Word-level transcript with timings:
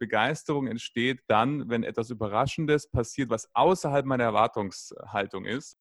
Begeisterung 0.00 0.66
entsteht 0.66 1.20
dann, 1.28 1.68
wenn 1.68 1.84
etwas 1.84 2.10
Überraschendes 2.10 2.90
passiert, 2.90 3.30
was 3.30 3.48
außerhalb 3.54 4.04
meiner 4.04 4.24
Erwartungshaltung 4.24 5.44
ist. 5.44 5.76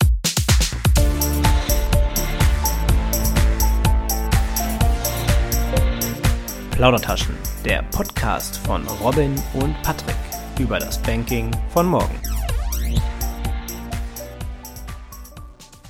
Plaudertaschen, 6.72 7.36
der 7.66 7.84
Podcast 7.92 8.58
von 8.66 8.86
Robin 9.02 9.36
und 9.56 9.76
Patrick 9.82 10.16
über 10.60 10.80
das 10.80 11.02
Banking 11.02 11.52
von 11.70 11.88
morgen. 11.88 12.39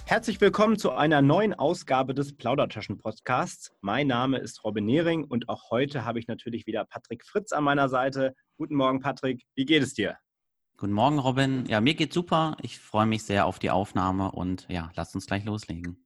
Herzlich 0.09 0.41
willkommen 0.41 0.79
zu 0.79 0.91
einer 0.91 1.21
neuen 1.21 1.53
Ausgabe 1.53 2.15
des 2.15 2.35
Plaudertaschen-Podcasts. 2.35 3.73
Mein 3.81 4.07
Name 4.07 4.39
ist 4.39 4.63
Robin 4.63 4.83
Nehring 4.83 5.23
und 5.23 5.47
auch 5.49 5.69
heute 5.69 6.03
habe 6.03 6.17
ich 6.17 6.27
natürlich 6.27 6.65
wieder 6.65 6.83
Patrick 6.83 7.23
Fritz 7.23 7.51
an 7.51 7.63
meiner 7.63 7.89
Seite. 7.89 8.33
Guten 8.57 8.73
Morgen, 8.73 9.01
Patrick. 9.01 9.43
Wie 9.53 9.65
geht 9.65 9.83
es 9.83 9.93
dir? 9.93 10.17
Guten 10.77 10.93
Morgen, 10.93 11.19
Robin. 11.19 11.67
Ja, 11.67 11.79
mir 11.79 11.93
geht's 11.93 12.15
super. 12.15 12.57
Ich 12.63 12.79
freue 12.79 13.05
mich 13.05 13.21
sehr 13.21 13.45
auf 13.45 13.59
die 13.59 13.69
Aufnahme 13.69 14.31
und 14.31 14.65
ja, 14.67 14.89
lasst 14.95 15.13
uns 15.13 15.27
gleich 15.27 15.45
loslegen. 15.45 16.03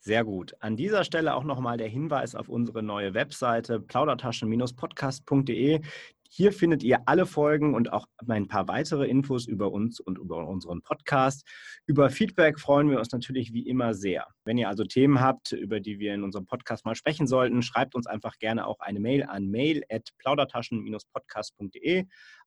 Sehr 0.00 0.24
gut. 0.24 0.54
An 0.60 0.76
dieser 0.76 1.04
Stelle 1.04 1.34
auch 1.34 1.44
nochmal 1.44 1.76
der 1.76 1.88
Hinweis 1.88 2.34
auf 2.34 2.48
unsere 2.48 2.82
neue 2.82 3.12
Webseite 3.12 3.78
plaudertaschen-podcast.de. 3.78 5.82
Hier 6.30 6.52
findet 6.52 6.82
ihr 6.82 7.00
alle 7.06 7.24
Folgen 7.24 7.74
und 7.74 7.90
auch 7.90 8.04
ein 8.28 8.48
paar 8.48 8.68
weitere 8.68 9.06
Infos 9.06 9.46
über 9.46 9.72
uns 9.72 9.98
und 9.98 10.18
über 10.18 10.46
unseren 10.46 10.82
Podcast. 10.82 11.48
Über 11.86 12.10
Feedback 12.10 12.60
freuen 12.60 12.90
wir 12.90 12.98
uns 12.98 13.12
natürlich 13.12 13.54
wie 13.54 13.66
immer 13.66 13.94
sehr. 13.94 14.26
Wenn 14.44 14.58
ihr 14.58 14.68
also 14.68 14.84
Themen 14.84 15.22
habt, 15.22 15.52
über 15.52 15.80
die 15.80 15.98
wir 15.98 16.12
in 16.12 16.22
unserem 16.22 16.44
Podcast 16.44 16.84
mal 16.84 16.94
sprechen 16.94 17.26
sollten, 17.26 17.62
schreibt 17.62 17.94
uns 17.94 18.06
einfach 18.06 18.36
gerne 18.38 18.66
auch 18.66 18.80
eine 18.80 19.00
Mail 19.00 19.22
an 19.22 19.48
mail@plaudertaschen-podcast.de. 19.48 22.04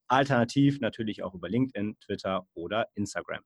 Alternativ 0.08 0.80
natürlich 0.80 1.24
auch 1.24 1.34
über 1.34 1.50
LinkedIn, 1.50 1.98
Twitter 2.00 2.46
oder 2.54 2.86
Instagram. 2.94 3.42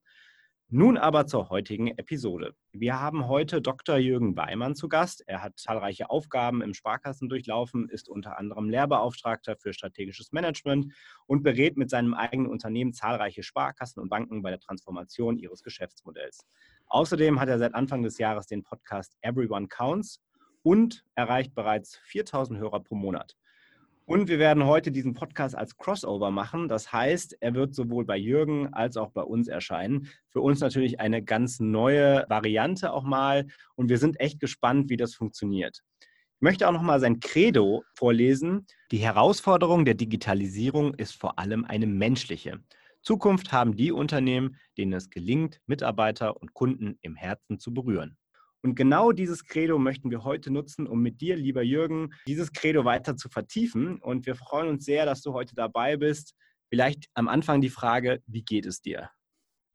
Nun 0.78 0.98
aber 0.98 1.26
zur 1.26 1.50
heutigen 1.52 1.88
Episode. 1.88 2.54
Wir 2.74 3.00
haben 3.00 3.30
heute 3.30 3.62
Dr. 3.62 3.96
Jürgen 3.96 4.36
Weimann 4.36 4.76
zu 4.76 4.90
Gast. 4.90 5.24
Er 5.26 5.42
hat 5.42 5.58
zahlreiche 5.58 6.10
Aufgaben 6.10 6.62
im 6.62 6.74
Sparkassen 6.74 7.30
durchlaufen, 7.30 7.88
ist 7.88 8.10
unter 8.10 8.38
anderem 8.38 8.70
Lehrbeauftragter 8.70 9.56
für 9.56 9.72
strategisches 9.72 10.34
Management 10.34 10.94
und 11.28 11.44
berät 11.44 11.78
mit 11.78 11.90
seinem 11.90 12.14
eigenen 12.14 12.52
Unternehmen 12.52 12.92
zahlreiche 12.92 13.42
Sparkassen 13.42 14.02
und 14.02 14.10
Banken 14.10 14.42
bei 14.42 14.50
der 14.50 14.60
Transformation 14.60 15.38
ihres 15.38 15.64
Geschäftsmodells. 15.64 16.46
Außerdem 16.88 17.40
hat 17.40 17.48
er 17.48 17.58
seit 17.58 17.74
Anfang 17.74 18.04
des 18.04 18.18
Jahres 18.18 18.46
den 18.46 18.62
Podcast 18.62 19.16
Everyone 19.22 19.70
Counts 19.70 20.22
und 20.62 21.06
erreicht 21.16 21.56
bereits 21.56 22.02
4000 22.04 22.60
Hörer 22.60 22.82
pro 22.82 22.96
Monat. 22.96 23.38
Und 24.08 24.28
wir 24.28 24.38
werden 24.38 24.66
heute 24.66 24.92
diesen 24.92 25.16
Podcast 25.16 25.56
als 25.56 25.78
Crossover 25.78 26.30
machen. 26.30 26.68
Das 26.68 26.94
heißt, 26.94 27.38
er 27.40 27.56
wird 27.56 27.74
sowohl 27.74 28.06
bei 28.06 28.18
Jürgen 28.18 28.72
als 28.72 28.98
auch 28.98 29.10
bei 29.10 29.24
uns 29.24 29.48
erscheinen. 29.48 30.10
Für 30.30 30.42
uns 30.42 30.60
natürlich 30.60 31.00
eine 31.00 31.24
ganz 31.24 31.60
neue 31.60 32.24
Variante 32.30 32.94
auch 32.94 33.04
mal. 33.04 33.48
Und 33.74 33.90
wir 33.90 33.98
sind 33.98 34.20
echt 34.20 34.40
gespannt, 34.40 34.92
wie 34.92 34.98
das 34.98 35.16
funktioniert. 35.16 35.82
Ich 36.00 36.42
möchte 36.42 36.68
auch 36.68 36.72
noch 36.72 36.84
mal 36.84 37.00
sein 37.00 37.20
Credo 37.20 37.84
vorlesen. 37.96 38.68
Die 38.92 39.00
Herausforderung 39.00 39.86
der 39.86 39.96
Digitalisierung 39.96 40.94
ist 40.94 41.20
vor 41.20 41.40
allem 41.40 41.66
eine 41.66 41.88
menschliche. 41.88 42.60
Zukunft 43.02 43.52
haben 43.52 43.76
die 43.76 43.92
Unternehmen, 43.92 44.58
denen 44.78 44.94
es 44.94 45.10
gelingt, 45.10 45.62
Mitarbeiter 45.66 46.40
und 46.40 46.54
Kunden 46.54 47.00
im 47.02 47.16
Herzen 47.16 47.58
zu 47.58 47.74
berühren. 47.74 48.18
Und 48.66 48.74
genau 48.74 49.12
dieses 49.12 49.46
Credo 49.46 49.78
möchten 49.78 50.10
wir 50.10 50.24
heute 50.24 50.52
nutzen, 50.52 50.88
um 50.88 51.00
mit 51.00 51.22
dir, 51.22 51.36
lieber 51.36 51.62
Jürgen, 51.62 52.16
dieses 52.26 52.52
Credo 52.52 52.84
weiter 52.84 53.16
zu 53.16 53.30
vertiefen. 53.30 54.02
Und 54.02 54.26
wir 54.26 54.34
freuen 54.34 54.70
uns 54.70 54.86
sehr, 54.86 55.06
dass 55.06 55.22
du 55.22 55.34
heute 55.34 55.54
dabei 55.54 55.98
bist. 55.98 56.34
Vielleicht 56.70 57.06
am 57.14 57.28
Anfang 57.28 57.62
die 57.62 57.70
Frage, 57.70 58.24
wie 58.26 58.42
geht 58.42 58.66
es 58.66 58.82
dir? 58.82 59.12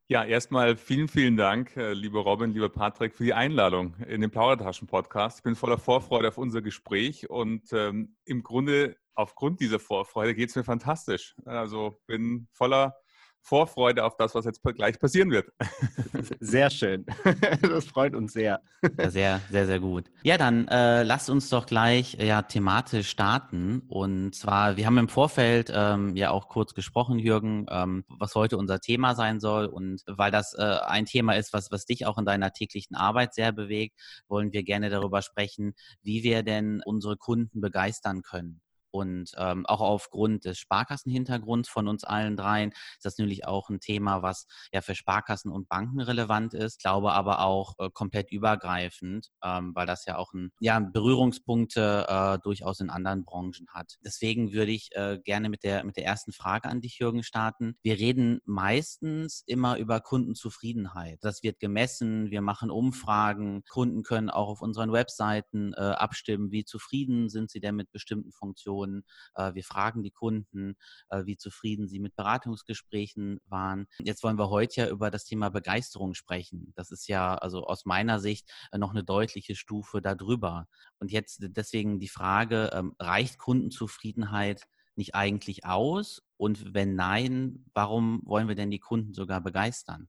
Ja, 0.09 0.25
erstmal 0.25 0.77
vielen, 0.77 1.07
vielen 1.07 1.37
Dank, 1.37 1.77
äh, 1.77 1.93
lieber 1.93 2.23
Robin, 2.23 2.51
lieber 2.51 2.69
Patrick, 2.69 3.15
für 3.15 3.23
die 3.23 3.33
Einladung 3.33 3.95
in 4.09 4.23
den 4.23 4.31
Plaudertaschen-Podcast. 4.33 5.39
Ich 5.39 5.45
bin 5.45 5.55
voller 5.55 5.79
Vorfreude 5.79 6.27
auf 6.27 6.37
unser 6.37 6.61
Gespräch 6.61 7.31
und 7.31 7.73
ähm, 7.73 8.17
im 8.25 8.43
Grunde 8.43 8.97
aufgrund 9.15 9.61
dieser 9.61 9.79
Vorfreude 9.79 10.35
geht 10.35 10.49
es 10.49 10.57
mir 10.57 10.65
fantastisch. 10.65 11.37
Also 11.45 12.01
bin 12.09 12.49
voller 12.51 12.97
Vorfreude 13.43 14.05
auf 14.05 14.17
das, 14.17 14.35
was 14.35 14.45
jetzt 14.45 14.63
gleich 14.63 14.99
passieren 14.99 15.31
wird. 15.31 15.49
Sehr 16.41 16.71
schön. 16.71 17.07
Das 17.63 17.87
freut 17.87 18.15
uns 18.15 18.33
sehr. 18.33 18.61
Sehr, 19.09 19.41
sehr, 19.51 19.67
sehr 19.67 19.81
gut. 19.81 20.11
Ja, 20.23 20.39
dann 20.39 20.67
äh, 20.69 21.03
lasst 21.03 21.31
uns 21.31 21.49
doch 21.51 21.67
gleich 21.67 22.15
ja 22.15 22.43
thematisch 22.43 23.09
starten. 23.09 23.83
Und 23.89 24.35
zwar, 24.35 24.77
wir 24.77 24.87
haben 24.87 24.99
im 24.99 25.09
Vorfeld 25.09 25.71
ähm, 25.75 26.17
ja 26.17 26.31
auch 26.31 26.49
kurz 26.49 26.75
gesprochen, 26.75 27.19
Jürgen, 27.19 27.67
ähm, 27.71 28.05
was 28.09 28.35
heute 28.35 28.57
unser 28.57 28.81
Thema 28.81 29.15
sein 29.15 29.41
soll. 29.41 29.67
Und 29.67 30.03
weil 30.07 30.31
das 30.31 30.55
äh, 30.55 30.63
ein 30.63 31.07
Thema 31.07 31.35
ist, 31.35 31.53
was, 31.53 31.71
was 31.71 31.87
dich 31.87 32.07
auch 32.07 32.19
in 32.19 32.25
deiner 32.25 32.53
täglichen 32.53 32.97
Arbeit 32.97 33.35
sehr 33.35 33.53
bewegt, 33.53 33.99
wollen 34.29 34.53
wir 34.53 34.63
gerne 34.63 34.91
darüber 34.91 35.23
sprechen, 35.23 35.75
wie 36.03 36.23
wir 36.23 36.43
denn 36.43 36.83
unsere 36.85 37.17
Kunden 37.17 37.61
begeistern 37.61 38.23
können. 38.23 38.61
Und 38.91 39.33
ähm, 39.37 39.67
auch 39.67 39.81
aufgrund 39.81 40.45
des 40.45 40.59
Sparkassenhintergrunds 40.59 41.69
von 41.69 41.89
uns 41.89 42.05
allen 42.05 42.37
dreien 42.37 42.71
ist 42.71 43.05
das 43.05 43.19
natürlich 43.19 43.47
auch 43.47 43.69
ein 43.69 43.81
Thema, 43.81 44.23
was 44.23 44.47
ja 44.73 44.81
für 44.81 44.95
Sparkassen 44.95 45.51
und 45.51 45.69
Banken 45.69 46.01
relevant 46.01 46.55
ist, 46.55 46.81
glaube 46.81 47.13
aber 47.13 47.41
auch 47.41 47.75
äh, 47.79 47.89
komplett 47.93 48.31
übergreifend, 48.31 49.29
ähm, 49.45 49.73
weil 49.75 49.87
das 49.87 50.05
ja 50.07 50.17
auch 50.17 50.33
ein, 50.33 50.51
ja, 50.61 50.81
Berührungspunkte 50.81 52.07
äh, 52.09 52.39
durchaus 52.43 52.81
in 52.81 52.91
anderen 52.91 53.25
Branchen 53.25 53.67
hat. 53.73 53.97
Deswegen 54.05 54.53
würde 54.53 54.73
ich 54.73 54.91
äh, 54.93 55.19
gerne 55.25 55.49
mit 55.49 55.63
der, 55.63 55.85
mit 55.85 55.97
der 55.97 56.05
ersten 56.05 56.33
Frage 56.33 56.69
an 56.69 56.81
dich, 56.81 56.99
Jürgen, 56.99 57.23
starten. 57.23 57.77
Wir 57.83 57.99
reden 57.99 58.41
meistens 58.45 59.43
immer 59.47 59.77
über 59.77 60.01
Kundenzufriedenheit. 60.01 61.19
Das 61.23 61.43
wird 61.43 61.61
gemessen, 61.61 62.31
wir 62.31 62.43
machen 62.43 62.71
Umfragen, 62.71 63.63
Kunden 63.69 64.03
können 64.03 64.31
auch 64.31 64.49
auf 64.49 64.63
unseren 64.63 64.93
Webseiten 64.93 65.73
äh, 65.75 65.81
abstimmen, 65.81 66.51
wie 66.51 66.65
zufrieden 66.65 67.29
sind 67.29 67.51
sie 67.51 67.61
denn 67.61 67.77
mit 67.77 67.93
bestimmten 67.93 68.33
Funktionen 68.33 68.80
Informationen. 68.81 69.05
Äh, 69.35 69.55
wir 69.55 69.65
fragen 69.65 70.03
die 70.03 70.11
Kunden, 70.11 70.77
äh, 71.09 71.25
wie 71.25 71.37
zufrieden 71.37 71.89
sie 71.89 71.99
mit 71.99 72.17
Beratungsgesprächen 72.17 73.41
waren. 73.47 73.87
Jetzt 73.99 74.23
wollen 74.23 74.39
wir 74.39 74.51
heute 74.51 74.81
ja 74.83 74.89
über 74.89 75.11
das 75.11 75.25
Thema 75.25 75.51
Begeisterung 75.51 76.15
sprechen. 76.15 76.73
Das 76.77 76.91
ist 76.91 77.09
ja 77.09 77.35
also 77.35 77.67
aus 77.67 77.85
meiner 77.85 78.19
Sicht 78.19 78.51
äh, 78.73 78.79
noch 78.79 78.91
eine 78.91 79.05
deutliche 79.05 79.55
Stufe 79.55 80.01
darüber. 80.01 80.67
Und 80.99 81.11
jetzt 81.11 81.39
deswegen 81.41 81.99
die 81.99 82.09
Frage, 82.09 82.71
ähm, 82.73 82.95
reicht 82.99 83.39
Kundenzufriedenheit 83.39 84.67
nicht 84.97 85.15
eigentlich 85.15 85.65
aus? 85.65 86.23
Und 86.37 86.75
wenn 86.75 86.95
nein, 86.95 87.65
warum 87.75 88.23
wollen 88.25 88.49
wir 88.49 88.55
denn 88.55 88.71
die 88.71 88.81
Kunden 88.81 89.15
sogar 89.15 89.41
begeistern? 89.41 90.09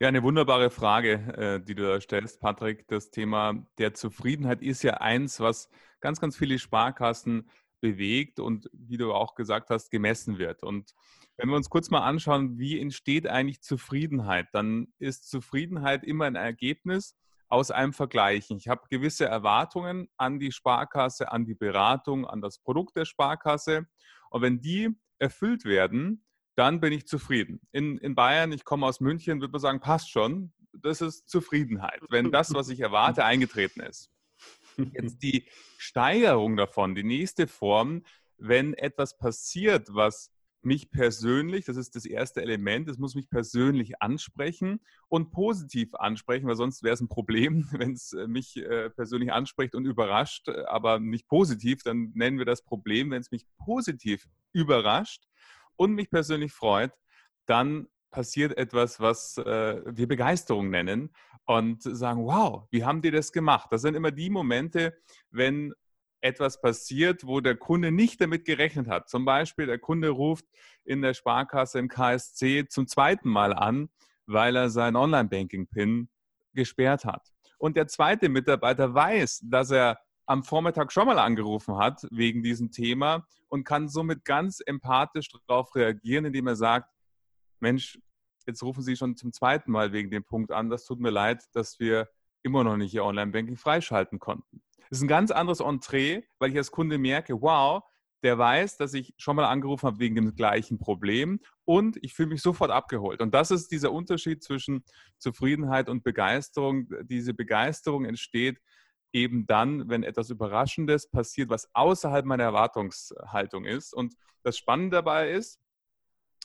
Ja, 0.00 0.06
eine 0.06 0.22
wunderbare 0.22 0.70
Frage, 0.70 1.14
äh, 1.36 1.60
die 1.60 1.74
du 1.74 1.82
da 1.82 2.00
stellst, 2.00 2.40
Patrick. 2.40 2.86
Das 2.86 3.10
Thema 3.10 3.66
der 3.78 3.94
Zufriedenheit 3.94 4.62
ist 4.62 4.84
ja 4.84 4.98
eins, 4.98 5.40
was 5.40 5.70
ganz, 6.00 6.20
ganz 6.20 6.36
viele 6.36 6.60
Sparkassen 6.60 7.50
bewegt 7.80 8.38
und, 8.38 8.70
wie 8.72 8.96
du 8.96 9.12
auch 9.12 9.34
gesagt 9.34 9.70
hast, 9.70 9.90
gemessen 9.90 10.38
wird. 10.38 10.62
Und 10.62 10.94
wenn 11.36 11.48
wir 11.48 11.56
uns 11.56 11.68
kurz 11.68 11.90
mal 11.90 12.06
anschauen, 12.06 12.58
wie 12.58 12.80
entsteht 12.80 13.26
eigentlich 13.26 13.60
Zufriedenheit, 13.60 14.46
dann 14.52 14.86
ist 15.00 15.28
Zufriedenheit 15.28 16.04
immer 16.04 16.26
ein 16.26 16.36
Ergebnis 16.36 17.16
aus 17.48 17.72
einem 17.72 17.92
Vergleichen. 17.92 18.56
Ich 18.56 18.68
habe 18.68 18.86
gewisse 18.88 19.24
Erwartungen 19.24 20.08
an 20.16 20.38
die 20.38 20.52
Sparkasse, 20.52 21.32
an 21.32 21.44
die 21.44 21.56
Beratung, 21.56 22.24
an 22.24 22.40
das 22.40 22.60
Produkt 22.60 22.94
der 22.94 23.04
Sparkasse. 23.04 23.88
Und 24.30 24.42
wenn 24.42 24.60
die 24.60 24.90
erfüllt 25.18 25.64
werden, 25.64 26.24
dann 26.58 26.80
bin 26.80 26.92
ich 26.92 27.06
zufrieden. 27.06 27.60
In, 27.70 27.98
in 27.98 28.16
Bayern, 28.16 28.50
ich 28.50 28.64
komme 28.64 28.84
aus 28.84 29.00
München, 29.00 29.40
würde 29.40 29.52
man 29.52 29.60
sagen, 29.60 29.80
passt 29.80 30.10
schon. 30.10 30.52
Das 30.72 31.00
ist 31.00 31.28
Zufriedenheit, 31.28 32.00
wenn 32.10 32.32
das, 32.32 32.52
was 32.52 32.68
ich 32.68 32.80
erwarte, 32.80 33.24
eingetreten 33.24 33.80
ist. 33.80 34.10
Jetzt 34.76 35.22
die 35.22 35.46
Steigerung 35.76 36.56
davon, 36.56 36.96
die 36.96 37.04
nächste 37.04 37.46
Form, 37.46 38.02
wenn 38.38 38.74
etwas 38.74 39.18
passiert, 39.18 39.88
was 39.92 40.32
mich 40.60 40.90
persönlich, 40.90 41.64
das 41.64 41.76
ist 41.76 41.94
das 41.94 42.04
erste 42.04 42.42
Element, 42.42 42.88
es 42.88 42.98
muss 42.98 43.14
mich 43.14 43.30
persönlich 43.30 44.02
ansprechen 44.02 44.80
und 45.08 45.30
positiv 45.30 45.94
ansprechen, 45.94 46.48
weil 46.48 46.56
sonst 46.56 46.82
wäre 46.82 46.94
es 46.94 47.00
ein 47.00 47.08
Problem, 47.08 47.68
wenn 47.72 47.92
es 47.92 48.12
äh, 48.12 48.26
mich 48.26 48.56
äh, 48.56 48.90
persönlich 48.90 49.32
anspricht 49.32 49.76
und 49.76 49.84
überrascht, 49.84 50.48
aber 50.48 50.98
nicht 50.98 51.28
positiv, 51.28 51.84
dann 51.84 52.10
nennen 52.14 52.38
wir 52.38 52.46
das 52.46 52.62
Problem, 52.62 53.12
wenn 53.12 53.20
es 53.20 53.30
mich 53.30 53.46
positiv 53.58 54.28
überrascht 54.52 55.28
und 55.78 55.94
mich 55.94 56.10
persönlich 56.10 56.52
freut, 56.52 56.92
dann 57.46 57.88
passiert 58.10 58.56
etwas, 58.56 59.00
was 59.00 59.38
äh, 59.38 59.82
wir 59.86 60.08
Begeisterung 60.08 60.70
nennen 60.70 61.10
und 61.46 61.82
sagen, 61.82 62.24
wow, 62.24 62.66
wie 62.70 62.84
haben 62.84 63.02
die 63.02 63.10
das 63.10 63.32
gemacht? 63.32 63.68
Das 63.70 63.82
sind 63.82 63.94
immer 63.94 64.10
die 64.10 64.30
Momente, 64.30 64.98
wenn 65.30 65.72
etwas 66.20 66.60
passiert, 66.60 67.26
wo 67.26 67.40
der 67.40 67.56
Kunde 67.56 67.92
nicht 67.92 68.20
damit 68.20 68.44
gerechnet 68.44 68.88
hat. 68.88 69.08
Zum 69.08 69.24
Beispiel, 69.24 69.66
der 69.66 69.78
Kunde 69.78 70.08
ruft 70.10 70.44
in 70.84 71.00
der 71.00 71.14
Sparkasse 71.14 71.78
im 71.78 71.88
KSC 71.88 72.66
zum 72.68 72.86
zweiten 72.86 73.28
Mal 73.28 73.52
an, 73.52 73.88
weil 74.26 74.56
er 74.56 74.68
sein 74.68 74.96
Online-Banking-PIN 74.96 76.08
gesperrt 76.54 77.04
hat. 77.04 77.32
Und 77.58 77.76
der 77.76 77.86
zweite 77.86 78.28
Mitarbeiter 78.28 78.94
weiß, 78.94 79.42
dass 79.44 79.70
er 79.70 79.98
am 80.28 80.44
Vormittag 80.44 80.92
schon 80.92 81.06
mal 81.06 81.18
angerufen 81.18 81.78
hat 81.78 82.06
wegen 82.10 82.42
diesem 82.42 82.70
Thema 82.70 83.26
und 83.48 83.64
kann 83.64 83.88
somit 83.88 84.26
ganz 84.26 84.60
empathisch 84.64 85.30
darauf 85.46 85.74
reagieren, 85.74 86.26
indem 86.26 86.48
er 86.48 86.56
sagt, 86.56 86.90
Mensch, 87.60 87.98
jetzt 88.46 88.62
rufen 88.62 88.82
Sie 88.82 88.94
schon 88.94 89.16
zum 89.16 89.32
zweiten 89.32 89.72
Mal 89.72 89.92
wegen 89.92 90.10
dem 90.10 90.24
Punkt 90.24 90.52
an, 90.52 90.68
das 90.68 90.84
tut 90.84 91.00
mir 91.00 91.10
leid, 91.10 91.44
dass 91.52 91.80
wir 91.80 92.08
immer 92.42 92.62
noch 92.62 92.76
nicht 92.76 92.92
Ihr 92.92 93.04
Online-Banking 93.04 93.56
freischalten 93.56 94.18
konnten. 94.18 94.62
Das 94.90 94.98
ist 94.98 95.02
ein 95.02 95.08
ganz 95.08 95.30
anderes 95.30 95.60
Entree, 95.60 96.22
weil 96.38 96.50
ich 96.50 96.56
als 96.58 96.70
Kunde 96.70 96.98
merke, 96.98 97.40
wow, 97.40 97.82
der 98.22 98.36
weiß, 98.36 98.76
dass 98.76 98.92
ich 98.92 99.14
schon 99.16 99.36
mal 99.36 99.46
angerufen 99.46 99.86
habe 99.86 99.98
wegen 99.98 100.14
dem 100.14 100.34
gleichen 100.34 100.78
Problem 100.78 101.40
und 101.64 101.96
ich 102.02 102.12
fühle 102.12 102.28
mich 102.28 102.42
sofort 102.42 102.70
abgeholt. 102.70 103.22
Und 103.22 103.32
das 103.32 103.50
ist 103.50 103.70
dieser 103.70 103.92
Unterschied 103.92 104.42
zwischen 104.42 104.84
Zufriedenheit 105.18 105.88
und 105.88 106.02
Begeisterung. 106.02 106.88
Diese 107.04 107.32
Begeisterung 107.32 108.04
entsteht 108.04 108.60
eben 109.12 109.46
dann, 109.46 109.88
wenn 109.88 110.02
etwas 110.02 110.30
Überraschendes 110.30 111.08
passiert, 111.08 111.48
was 111.50 111.68
außerhalb 111.74 112.24
meiner 112.24 112.44
Erwartungshaltung 112.44 113.64
ist. 113.64 113.94
Und 113.94 114.14
das 114.42 114.56
Spannende 114.56 114.96
dabei 114.96 115.30
ist, 115.30 115.60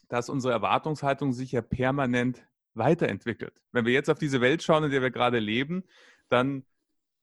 dass 0.10 0.30
unsere 0.30 0.54
Erwartungshaltung 0.54 1.34
sich 1.34 1.52
ja 1.52 1.62
permanent 1.62 2.46
weiterentwickelt. 2.74 3.62
Wenn 3.72 3.86
wir 3.86 3.94
jetzt 3.94 4.10
auf 4.10 4.20
diese 4.20 4.42
Welt 4.42 4.64
schauen, 4.64 4.86
in 4.86 4.92
der 4.92 5.02
wir 5.02 5.12
gerade 5.12 5.40
leben, 5.40 5.84
dann 6.30 6.66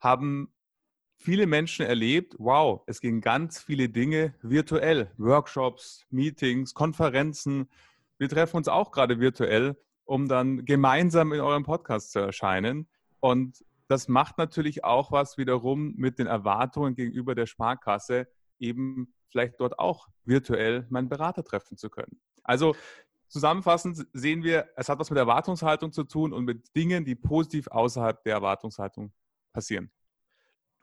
haben 0.01 0.53
viele 1.19 1.47
Menschen 1.47 1.85
erlebt, 1.85 2.35
wow, 2.39 2.83
es 2.87 3.01
gehen 3.01 3.21
ganz 3.21 3.61
viele 3.61 3.89
Dinge 3.89 4.35
virtuell. 4.43 5.13
Workshops, 5.19 6.07
Meetings, 6.11 6.75
Konferenzen. 6.75 7.69
Wir 8.19 8.29
treffen 8.29 8.57
uns 8.57 8.69
auch 8.69 8.91
gerade 8.91 9.21
virtuell, 9.21 9.77
um 10.05 10.29
dann 10.29 10.65
gemeinsam 10.65 11.33
in 11.33 11.41
eurem 11.41 11.65
Podcast 11.65 12.13
zu 12.13 12.21
erscheinen. 12.21 12.89
Und 13.21 13.65
das 13.91 14.07
macht 14.07 14.39
natürlich 14.39 14.85
auch 14.85 15.11
was 15.11 15.37
wiederum 15.37 15.95
mit 15.97 16.21
den 16.21 16.29
Erwartungen 16.29 16.95
gegenüber 16.95 17.35
der 17.35 17.47
Sparkasse, 17.47 18.29
eben 18.61 19.13
vielleicht 19.27 19.59
dort 19.59 19.81
auch 19.81 20.07
virtuell 20.25 20.87
meinen 20.91 21.09
Berater 21.09 21.43
treffen 21.43 21.77
zu 21.77 21.91
können. 21.91 22.21
Also 22.45 22.77
zusammenfassend 23.27 24.07
sehen 24.13 24.45
wir, 24.45 24.69
es 24.77 24.89
hat 24.89 25.01
was 25.01 25.11
mit 25.11 25.19
Erwartungshaltung 25.19 25.91
zu 25.91 26.05
tun 26.05 26.33
und 26.33 26.45
mit 26.45 26.77
Dingen, 26.77 27.05
die 27.05 27.17
positiv 27.17 27.67
außerhalb 27.67 28.23
der 28.23 28.35
Erwartungshaltung 28.35 29.13
passieren. 29.53 29.91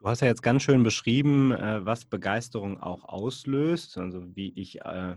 Du 0.00 0.06
hast 0.06 0.20
ja 0.20 0.28
jetzt 0.28 0.42
ganz 0.42 0.62
schön 0.62 0.82
beschrieben, 0.82 1.52
äh, 1.52 1.86
was 1.86 2.04
Begeisterung 2.04 2.78
auch 2.78 3.04
auslöst, 3.04 3.96
also 3.96 4.36
wie 4.36 4.52
ich 4.54 4.82
äh, 4.82 5.16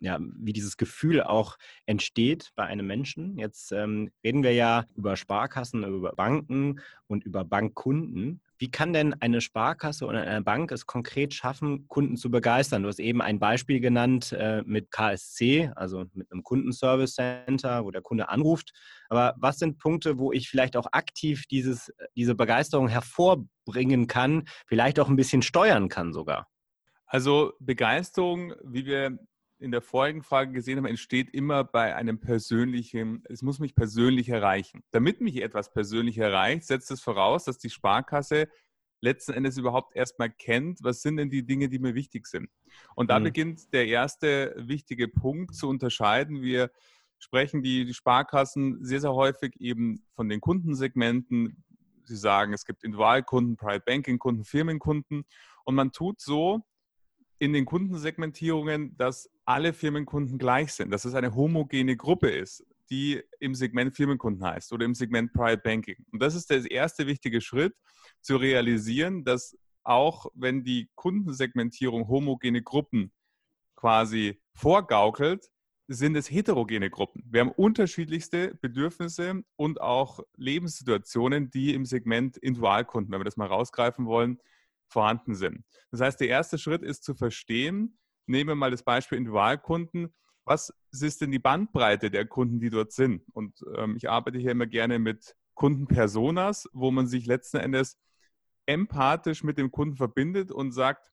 ja, 0.00 0.18
wie 0.20 0.52
dieses 0.52 0.76
Gefühl 0.76 1.22
auch 1.22 1.56
entsteht 1.86 2.50
bei 2.54 2.64
einem 2.64 2.86
Menschen. 2.86 3.38
Jetzt 3.38 3.72
ähm, 3.72 4.10
reden 4.24 4.42
wir 4.42 4.52
ja 4.52 4.84
über 4.94 5.16
Sparkassen, 5.16 5.84
über 5.84 6.12
Banken 6.12 6.80
und 7.06 7.24
über 7.24 7.44
Bankkunden. 7.44 8.40
Wie 8.58 8.70
kann 8.70 8.92
denn 8.92 9.14
eine 9.20 9.40
Sparkasse 9.40 10.06
oder 10.06 10.22
eine 10.22 10.42
Bank 10.42 10.70
es 10.70 10.86
konkret 10.86 11.34
schaffen, 11.34 11.88
Kunden 11.88 12.16
zu 12.16 12.30
begeistern? 12.30 12.82
Du 12.82 12.88
hast 12.88 13.00
eben 13.00 13.20
ein 13.20 13.40
Beispiel 13.40 13.80
genannt 13.80 14.32
äh, 14.32 14.62
mit 14.64 14.90
KSC, 14.90 15.72
also 15.74 16.04
mit 16.14 16.30
einem 16.30 16.42
Kundenservice 16.42 17.14
Center, 17.14 17.84
wo 17.84 17.90
der 17.90 18.02
Kunde 18.02 18.28
anruft. 18.28 18.72
Aber 19.08 19.34
was 19.36 19.58
sind 19.58 19.78
Punkte, 19.78 20.18
wo 20.18 20.32
ich 20.32 20.48
vielleicht 20.48 20.76
auch 20.76 20.86
aktiv 20.92 21.44
dieses, 21.50 21.92
diese 22.14 22.34
Begeisterung 22.34 22.86
hervorbringen 22.86 24.06
kann, 24.06 24.44
vielleicht 24.66 25.00
auch 25.00 25.08
ein 25.08 25.16
bisschen 25.16 25.42
steuern 25.42 25.88
kann 25.88 26.12
sogar? 26.12 26.46
Also 27.12 27.52
Begeisterung, 27.58 28.54
wie 28.64 28.86
wir 28.86 29.18
in 29.62 29.70
der 29.70 29.80
vorigen 29.80 30.22
Frage 30.22 30.52
gesehen 30.52 30.76
haben, 30.76 30.86
entsteht 30.86 31.32
immer 31.32 31.64
bei 31.64 31.94
einem 31.94 32.18
persönlichen, 32.18 33.22
es 33.28 33.42
muss 33.42 33.60
mich 33.60 33.74
persönlich 33.74 34.28
erreichen. 34.28 34.82
Damit 34.90 35.20
mich 35.20 35.40
etwas 35.40 35.72
persönlich 35.72 36.18
erreicht, 36.18 36.64
setzt 36.64 36.90
es 36.90 37.00
voraus, 37.00 37.44
dass 37.44 37.58
die 37.58 37.70
Sparkasse 37.70 38.48
letzten 39.00 39.32
Endes 39.32 39.56
überhaupt 39.56 39.96
erstmal 39.96 40.30
kennt, 40.30 40.82
was 40.82 41.02
sind 41.02 41.16
denn 41.16 41.30
die 41.30 41.46
Dinge, 41.46 41.68
die 41.68 41.78
mir 41.78 41.94
wichtig 41.94 42.26
sind. 42.26 42.50
Und 42.94 43.10
da 43.10 43.18
mhm. 43.18 43.24
beginnt 43.24 43.72
der 43.72 43.86
erste 43.86 44.54
wichtige 44.58 45.08
Punkt 45.08 45.54
zu 45.54 45.68
unterscheiden. 45.68 46.42
Wir 46.42 46.70
sprechen 47.18 47.62
die, 47.62 47.84
die 47.84 47.94
Sparkassen 47.94 48.84
sehr, 48.84 49.00
sehr 49.00 49.12
häufig 49.12 49.60
eben 49.60 50.04
von 50.14 50.28
den 50.28 50.40
Kundensegmenten. 50.40 51.64
Sie 52.04 52.16
sagen, 52.16 52.52
es 52.52 52.64
gibt 52.64 52.82
Individualkunden, 52.82 53.56
Private 53.56 53.84
Banking 53.86 54.18
Kunden, 54.18 54.44
Firmenkunden. 54.44 55.24
Und 55.64 55.74
man 55.76 55.92
tut 55.92 56.20
so, 56.20 56.62
in 57.42 57.52
den 57.52 57.64
Kundensegmentierungen, 57.64 58.96
dass 58.96 59.28
alle 59.44 59.72
Firmenkunden 59.72 60.38
gleich 60.38 60.72
sind, 60.72 60.90
dass 60.90 61.04
es 61.04 61.14
eine 61.14 61.34
homogene 61.34 61.96
Gruppe 61.96 62.30
ist, 62.30 62.64
die 62.90 63.22
im 63.40 63.54
Segment 63.54 63.96
Firmenkunden 63.96 64.44
heißt 64.44 64.72
oder 64.72 64.84
im 64.84 64.94
Segment 64.94 65.32
Private 65.32 65.62
Banking. 65.62 66.04
Und 66.12 66.22
das 66.22 66.34
ist 66.34 66.50
der 66.50 66.70
erste 66.70 67.06
wichtige 67.06 67.40
Schritt, 67.40 67.74
zu 68.20 68.36
realisieren, 68.36 69.24
dass 69.24 69.56
auch 69.82 70.26
wenn 70.34 70.62
die 70.62 70.90
Kundensegmentierung 70.94 72.08
homogene 72.08 72.62
Gruppen 72.62 73.12
quasi 73.74 74.40
vorgaukelt, 74.54 75.48
sind 75.88 76.16
es 76.16 76.30
heterogene 76.30 76.88
Gruppen. 76.88 77.24
Wir 77.28 77.40
haben 77.40 77.50
unterschiedlichste 77.50 78.54
Bedürfnisse 78.60 79.42
und 79.56 79.80
auch 79.80 80.20
Lebenssituationen, 80.36 81.50
die 81.50 81.74
im 81.74 81.84
Segment 81.84 82.36
Individualkunden, 82.36 83.12
wenn 83.12 83.20
wir 83.20 83.24
das 83.24 83.36
mal 83.36 83.48
rausgreifen 83.48 84.06
wollen, 84.06 84.38
vorhanden 84.88 85.34
sind. 85.34 85.64
Das 85.90 86.00
heißt, 86.00 86.20
der 86.20 86.28
erste 86.28 86.58
Schritt 86.58 86.82
ist 86.82 87.02
zu 87.02 87.14
verstehen, 87.14 87.98
nehmen 88.26 88.48
wir 88.48 88.54
mal 88.54 88.70
das 88.70 88.82
Beispiel 88.82 89.18
Individualkunden, 89.18 90.14
was 90.44 90.74
ist 90.90 91.20
denn 91.20 91.30
die 91.30 91.38
Bandbreite 91.38 92.10
der 92.10 92.26
Kunden, 92.26 92.60
die 92.60 92.70
dort 92.70 92.92
sind? 92.92 93.22
Und 93.32 93.64
ähm, 93.76 93.96
ich 93.96 94.10
arbeite 94.10 94.38
hier 94.38 94.50
immer 94.50 94.66
gerne 94.66 94.98
mit 94.98 95.36
Kundenpersonas, 95.54 96.68
wo 96.72 96.90
man 96.90 97.06
sich 97.06 97.26
letzten 97.26 97.58
Endes 97.58 97.98
empathisch 98.66 99.44
mit 99.44 99.58
dem 99.58 99.70
Kunden 99.70 99.96
verbindet 99.96 100.50
und 100.50 100.72
sagt, 100.72 101.12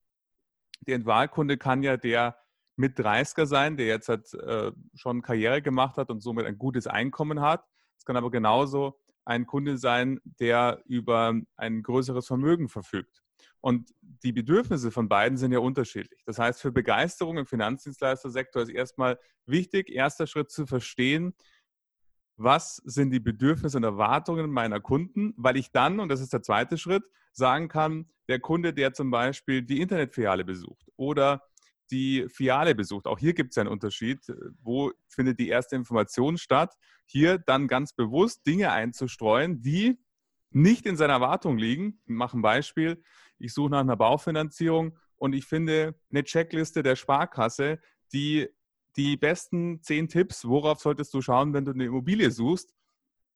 der 0.82 0.96
Individualkunde 0.96 1.58
kann 1.58 1.84
ja 1.84 1.98
der 1.98 2.38
mit 2.76 2.98
30er 2.98 3.46
sein, 3.46 3.76
der 3.76 3.88
jetzt 3.88 4.08
halt, 4.08 4.34
äh, 4.34 4.72
schon 4.96 5.22
Karriere 5.22 5.62
gemacht 5.62 5.98
hat 5.98 6.10
und 6.10 6.22
somit 6.22 6.46
ein 6.46 6.58
gutes 6.58 6.88
Einkommen 6.88 7.42
hat. 7.42 7.66
Es 7.98 8.06
kann 8.06 8.16
aber 8.16 8.32
genauso 8.32 9.00
ein 9.26 9.46
Kunde 9.46 9.78
sein, 9.78 10.20
der 10.24 10.82
über 10.86 11.34
ein 11.58 11.84
größeres 11.84 12.26
Vermögen 12.26 12.70
verfügt. 12.70 13.22
Und 13.62 13.94
die 14.02 14.32
Bedürfnisse 14.32 14.92
von 14.92 15.10
beiden 15.10 15.38
sind 15.38 15.52
ja 15.52 15.60
unterschiedlich. 15.60 16.22
Das 16.26 16.40
heißt, 16.40 16.62
für 16.62 16.72
Begeisterung 16.72 17.38
im 17.38 17.46
Finanzdienstleistersektor 17.46 18.62
ist 18.62 18.70
erstmal 18.70 19.20
wichtig, 19.46 19.90
erster 19.90 20.28
Schritt 20.28 20.50
zu 20.52 20.66
verstehen, 20.66 21.34
was 22.38 22.78
sind 22.86 23.12
die 23.12 23.20
Bedürfnisse 23.20 23.78
und 23.78 23.84
Erwartungen 23.84 24.50
meiner 24.50 24.80
Kunden, 24.80 25.34
weil 25.36 25.58
ich 25.58 25.72
dann, 25.72 26.00
und 26.00 26.08
das 26.08 26.22
ist 26.22 26.32
der 26.32 26.42
zweite 26.42 26.78
Schritt, 26.78 27.04
sagen 27.34 27.68
kann, 27.68 28.10
der 28.30 28.40
Kunde, 28.40 28.74
der 28.74 28.94
zum 28.94 29.12
Beispiel 29.12 29.62
die 29.62 29.82
Internetfiliale 29.82 30.46
besucht 30.46 30.88
oder 30.96 31.44
die 31.92 32.28
Filiale 32.30 32.76
besucht. 32.76 33.08
Auch 33.08 33.20
hier 33.20 33.34
gibt 33.34 33.52
es 33.52 33.58
einen 33.58 33.70
Unterschied. 33.70 34.20
Wo 34.62 34.92
findet 35.08 35.40
die 35.40 35.50
erste 35.50 35.76
Information 35.76 36.38
statt? 36.38 36.76
Hier 37.06 37.40
dann 37.40 37.68
ganz 37.68 37.94
bewusst 37.94 38.46
Dinge 38.46 38.72
einzustreuen, 38.72 39.62
die 39.62 39.98
nicht 40.52 40.86
in 40.86 40.96
seiner 40.96 41.14
Erwartung 41.14 41.58
liegen. 41.58 42.00
Ich 42.06 42.14
mache 42.14 42.38
ein 42.38 42.42
Beispiel 42.42 43.04
ich 43.40 43.54
suche 43.54 43.72
nach 43.72 43.80
einer 43.80 43.96
Baufinanzierung 43.96 44.98
und 45.18 45.34
ich 45.34 45.46
finde 45.46 45.96
eine 46.12 46.24
Checkliste 46.24 46.84
der 46.84 46.96
Sparkasse, 46.96 47.80
die 48.14 48.48
die 48.96 49.18
besten 49.18 49.82
zehn 49.82 50.08
Tipps, 50.08 50.46
worauf 50.46 50.80
solltest 50.80 51.14
du 51.14 51.22
schauen, 51.22 51.54
wenn 51.54 51.66
du 51.66 51.72
eine 51.72 51.86
Immobilie 51.86 52.32
suchst, 52.32 52.74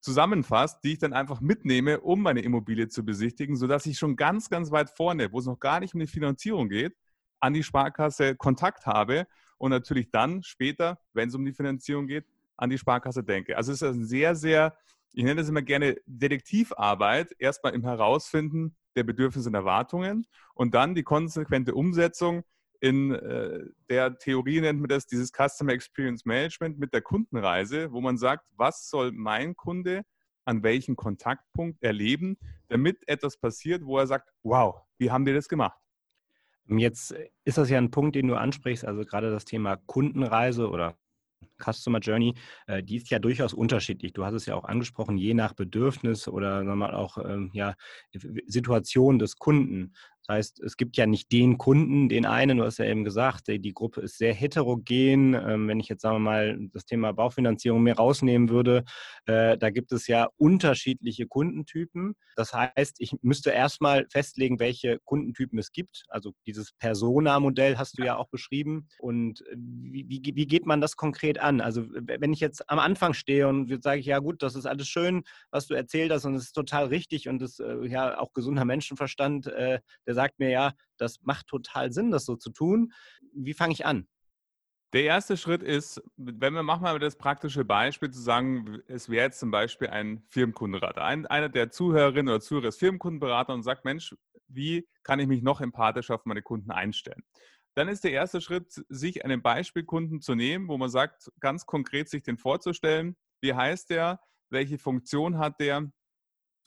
zusammenfasst, 0.01 0.83
die 0.83 0.93
ich 0.93 0.99
dann 0.99 1.13
einfach 1.13 1.39
mitnehme, 1.39 2.01
um 2.01 2.21
meine 2.21 2.41
Immobilie 2.41 2.89
zu 2.89 3.05
besichtigen, 3.05 3.55
sodass 3.55 3.85
ich 3.85 3.97
schon 3.97 4.15
ganz, 4.17 4.49
ganz 4.49 4.71
weit 4.71 4.89
vorne, 4.89 5.31
wo 5.31 5.39
es 5.39 5.45
noch 5.45 5.59
gar 5.59 5.79
nicht 5.79 5.93
um 5.93 6.01
die 6.01 6.07
Finanzierung 6.07 6.67
geht, 6.67 6.95
an 7.39 7.53
die 7.53 7.63
Sparkasse 7.63 8.35
Kontakt 8.35 8.85
habe 8.85 9.27
und 9.57 9.71
natürlich 9.71 10.11
dann 10.11 10.43
später, 10.43 10.99
wenn 11.13 11.29
es 11.29 11.35
um 11.35 11.45
die 11.45 11.53
Finanzierung 11.53 12.07
geht, 12.07 12.25
an 12.57 12.69
die 12.69 12.77
Sparkasse 12.77 13.23
denke. 13.23 13.55
Also 13.55 13.71
es 13.71 13.81
ist 13.81 13.87
ein 13.87 14.05
sehr, 14.05 14.35
sehr, 14.35 14.77
ich 15.13 15.23
nenne 15.23 15.39
das 15.39 15.49
immer 15.49 15.61
gerne 15.61 15.95
Detektivarbeit, 16.05 17.33
erstmal 17.39 17.73
im 17.73 17.83
Herausfinden, 17.83 18.75
der 18.95 19.03
Bedürfnisse 19.03 19.49
und 19.49 19.55
Erwartungen 19.55 20.27
und 20.53 20.73
dann 20.73 20.95
die 20.95 21.03
konsequente 21.03 21.73
Umsetzung 21.73 22.43
in 22.79 23.11
äh, 23.11 23.61
der 23.89 24.17
Theorie 24.17 24.59
nennt 24.59 24.81
man 24.81 24.89
das 24.89 25.07
dieses 25.07 25.31
Customer 25.31 25.71
Experience 25.71 26.25
Management 26.25 26.77
mit 26.77 26.93
der 26.93 27.01
Kundenreise, 27.01 27.93
wo 27.93 28.01
man 28.01 28.17
sagt, 28.17 28.45
was 28.57 28.89
soll 28.89 29.13
mein 29.13 29.55
Kunde 29.55 30.03
an 30.45 30.63
welchem 30.63 30.97
Kontaktpunkt 30.97 31.81
erleben, 31.81 32.37
damit 32.67 33.07
etwas 33.07 33.37
passiert, 33.37 33.85
wo 33.85 33.97
er 33.97 34.07
sagt, 34.07 34.29
wow, 34.43 34.81
wie 34.97 35.11
haben 35.11 35.23
die 35.23 35.33
das 35.33 35.47
gemacht? 35.47 35.79
Jetzt 36.67 37.15
ist 37.45 37.57
das 37.57 37.69
ja 37.69 37.77
ein 37.77 37.91
Punkt, 37.91 38.15
den 38.15 38.27
du 38.27 38.35
ansprichst, 38.35 38.85
also 38.85 39.03
gerade 39.03 39.31
das 39.31 39.45
Thema 39.45 39.77
Kundenreise 39.85 40.69
oder 40.69 40.97
Customer 41.57 41.99
Journey, 41.99 42.33
äh, 42.67 42.83
die 42.83 42.97
ist 42.97 43.09
ja 43.09 43.19
durchaus 43.19 43.53
unterschiedlich. 43.53 44.13
Du 44.13 44.25
hast 44.25 44.33
es 44.33 44.45
ja 44.45 44.55
auch 44.55 44.65
angesprochen, 44.65 45.17
je 45.17 45.33
nach 45.33 45.53
Bedürfnis 45.53 46.27
oder 46.27 46.63
nochmal 46.63 46.93
auch 46.93 47.17
ähm, 47.17 47.51
ja, 47.53 47.75
Situation 48.47 49.19
des 49.19 49.37
Kunden. 49.37 49.93
Das 50.27 50.35
heißt, 50.37 50.59
es 50.61 50.77
gibt 50.77 50.95
ja 50.95 51.05
nicht 51.05 51.31
den 51.33 51.57
Kunden, 51.57 52.07
den 52.07 52.25
einen, 52.25 52.59
du 52.59 52.63
hast 52.63 52.77
ja 52.77 52.85
eben 52.85 53.03
gesagt, 53.03 53.47
die, 53.47 53.73
Gruppe 53.73 54.01
ist 54.01 54.17
sehr 54.17 54.33
heterogen. 54.33 55.33
Ähm, 55.33 55.67
wenn 55.67 55.79
ich 55.79 55.89
jetzt, 55.89 56.01
sagen 56.01 56.15
wir 56.15 56.19
mal, 56.19 56.57
das 56.71 56.85
Thema 56.85 57.11
Baufinanzierung 57.11 57.83
mehr 57.83 57.97
rausnehmen 57.97 58.49
würde, 58.49 58.83
äh, 59.25 59.57
da 59.57 59.69
gibt 59.69 59.91
es 59.91 60.07
ja 60.07 60.29
unterschiedliche 60.37 61.27
Kundentypen. 61.27 62.15
Das 62.35 62.53
heißt, 62.53 62.97
ich 62.99 63.15
müsste 63.21 63.49
erstmal 63.49 64.05
festlegen, 64.09 64.59
welche 64.59 64.99
Kundentypen 65.03 65.59
es 65.59 65.71
gibt. 65.71 66.03
Also 66.07 66.33
dieses 66.45 66.71
Persona-Modell 66.73 67.77
hast 67.77 67.97
du 67.97 68.03
ja 68.03 68.15
auch 68.15 68.29
beschrieben. 68.29 68.87
Und 68.99 69.41
äh, 69.41 69.55
wie, 69.57 70.07
wie, 70.07 70.35
wie 70.35 70.47
geht 70.47 70.65
man 70.65 70.79
das 70.79 70.95
konkret 70.95 71.39
an? 71.39 71.59
Also 71.59 71.85
wenn 71.89 72.31
ich 72.31 72.39
jetzt 72.39 72.69
am 72.69 72.79
Anfang 72.79 73.13
stehe 73.13 73.47
und 73.47 73.83
sage 73.83 73.99
ich, 73.99 74.05
ja 74.05 74.19
gut, 74.19 74.41
das 74.41 74.55
ist 74.55 74.67
alles 74.67 74.87
schön, 74.87 75.23
was 75.51 75.67
du 75.67 75.73
erzählt 75.73 76.11
hast 76.11 76.23
und 76.23 76.35
es 76.35 76.43
ist 76.43 76.53
total 76.53 76.85
richtig 76.85 77.27
und 77.27 77.41
es 77.41 77.59
ist 77.59 77.59
äh, 77.59 77.87
ja 77.87 78.19
auch 78.19 78.31
gesunder 78.31 78.63
Menschenverstand, 78.63 79.47
der 79.47 79.81
der 80.13 80.23
sagt 80.23 80.39
mir 80.39 80.49
ja, 80.49 80.73
das 80.97 81.21
macht 81.23 81.47
total 81.47 81.91
Sinn, 81.91 82.11
das 82.11 82.25
so 82.25 82.35
zu 82.35 82.51
tun. 82.51 82.93
Wie 83.33 83.53
fange 83.53 83.73
ich 83.73 83.85
an? 83.85 84.07
Der 84.93 85.05
erste 85.05 85.37
Schritt 85.37 85.63
ist, 85.63 86.03
wenn 86.17 86.53
wir 86.53 86.61
machen 86.61 86.83
mal 86.83 86.99
das 86.99 87.17
praktische 87.17 87.65
Beispiel 87.65 88.11
zu 88.11 88.21
sagen, 88.21 88.79
es 88.87 89.09
wäre 89.09 89.25
jetzt 89.25 89.39
zum 89.39 89.49
Beispiel 89.49 89.87
ein 89.87 90.23
Firmenkundenberater. 90.29 91.03
Ein, 91.03 91.25
einer 91.25 91.49
der 91.49 91.71
Zuhörerinnen 91.71 92.29
oder 92.29 92.41
Zuhörer 92.41 92.67
ist 92.67 92.77
Firmenkundenberater 92.77 93.55
und 93.55 93.63
sagt, 93.63 93.85
Mensch, 93.85 94.15
wie 94.47 94.87
kann 95.01 95.19
ich 95.19 95.25
mich 95.25 95.41
noch 95.41 95.61
empathischer 95.61 96.13
auf 96.13 96.25
meine 96.25 96.43
Kunden 96.43 96.69
einstellen? 96.69 97.23
Dann 97.73 97.87
ist 97.87 98.03
der 98.03 98.11
erste 98.11 98.39
Schritt, 98.39 98.71
sich 98.87 99.25
einen 99.25 99.41
Beispielkunden 99.41 100.21
zu 100.21 100.35
nehmen, 100.35 100.67
wo 100.67 100.77
man 100.77 100.91
sagt, 100.91 101.31
ganz 101.39 101.65
konkret 101.65 102.07
sich 102.07 102.21
den 102.21 102.37
vorzustellen. 102.37 103.17
Wie 103.41 103.55
heißt 103.55 103.89
der? 103.89 104.19
Welche 104.51 104.77
Funktion 104.77 105.39
hat 105.39 105.59
der? 105.59 105.91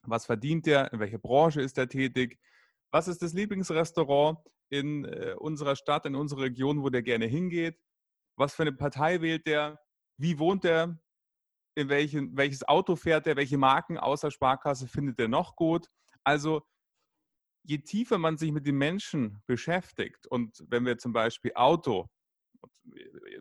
Was 0.03 0.27
verdient 0.27 0.67
der? 0.67 0.93
In 0.93 0.99
welcher 0.99 1.19
Branche 1.19 1.61
ist 1.61 1.79
er 1.79 1.89
tätig? 1.89 2.41
Was 2.91 3.09
ist 3.09 3.23
das 3.23 3.33
Lieblingsrestaurant 3.33 4.39
in 4.69 5.05
äh, 5.05 5.35
unserer 5.39 5.77
Stadt, 5.77 6.07
in 6.07 6.15
unserer 6.15 6.43
Region, 6.43 6.83
wo 6.83 6.91
der 6.91 7.03
gerne 7.03 7.27
hingeht? 7.27 7.79
Was 8.37 8.55
für 8.55 8.63
eine 8.63 8.73
Partei 8.73 9.21
wählt 9.21 9.47
der? 9.47 9.81
Wie 10.19 10.39
wohnt 10.39 10.65
der? 10.65 10.99
In 11.75 11.89
welchen, 11.89 12.37
welches 12.37 12.67
Auto 12.67 12.97
fährt 12.97 13.27
er? 13.27 13.37
Welche 13.37 13.59
Marken 13.59 13.99
außer 13.99 14.31
Sparkasse 14.31 14.89
findet 14.89 15.21
er 15.21 15.29
noch 15.29 15.57
gut? 15.57 15.89
Also 16.25 16.63
je 17.65 17.79
tiefer 17.79 18.19
man 18.19 18.39
sich 18.39 18.53
mit 18.53 18.67
den 18.67 18.77
Menschen 18.77 19.43
beschäftigt 19.47 20.27
und 20.27 20.65
wenn 20.69 20.87
wir 20.87 20.99
zum 20.99 21.13
Beispiel 21.13 21.53
Auto 21.55 22.09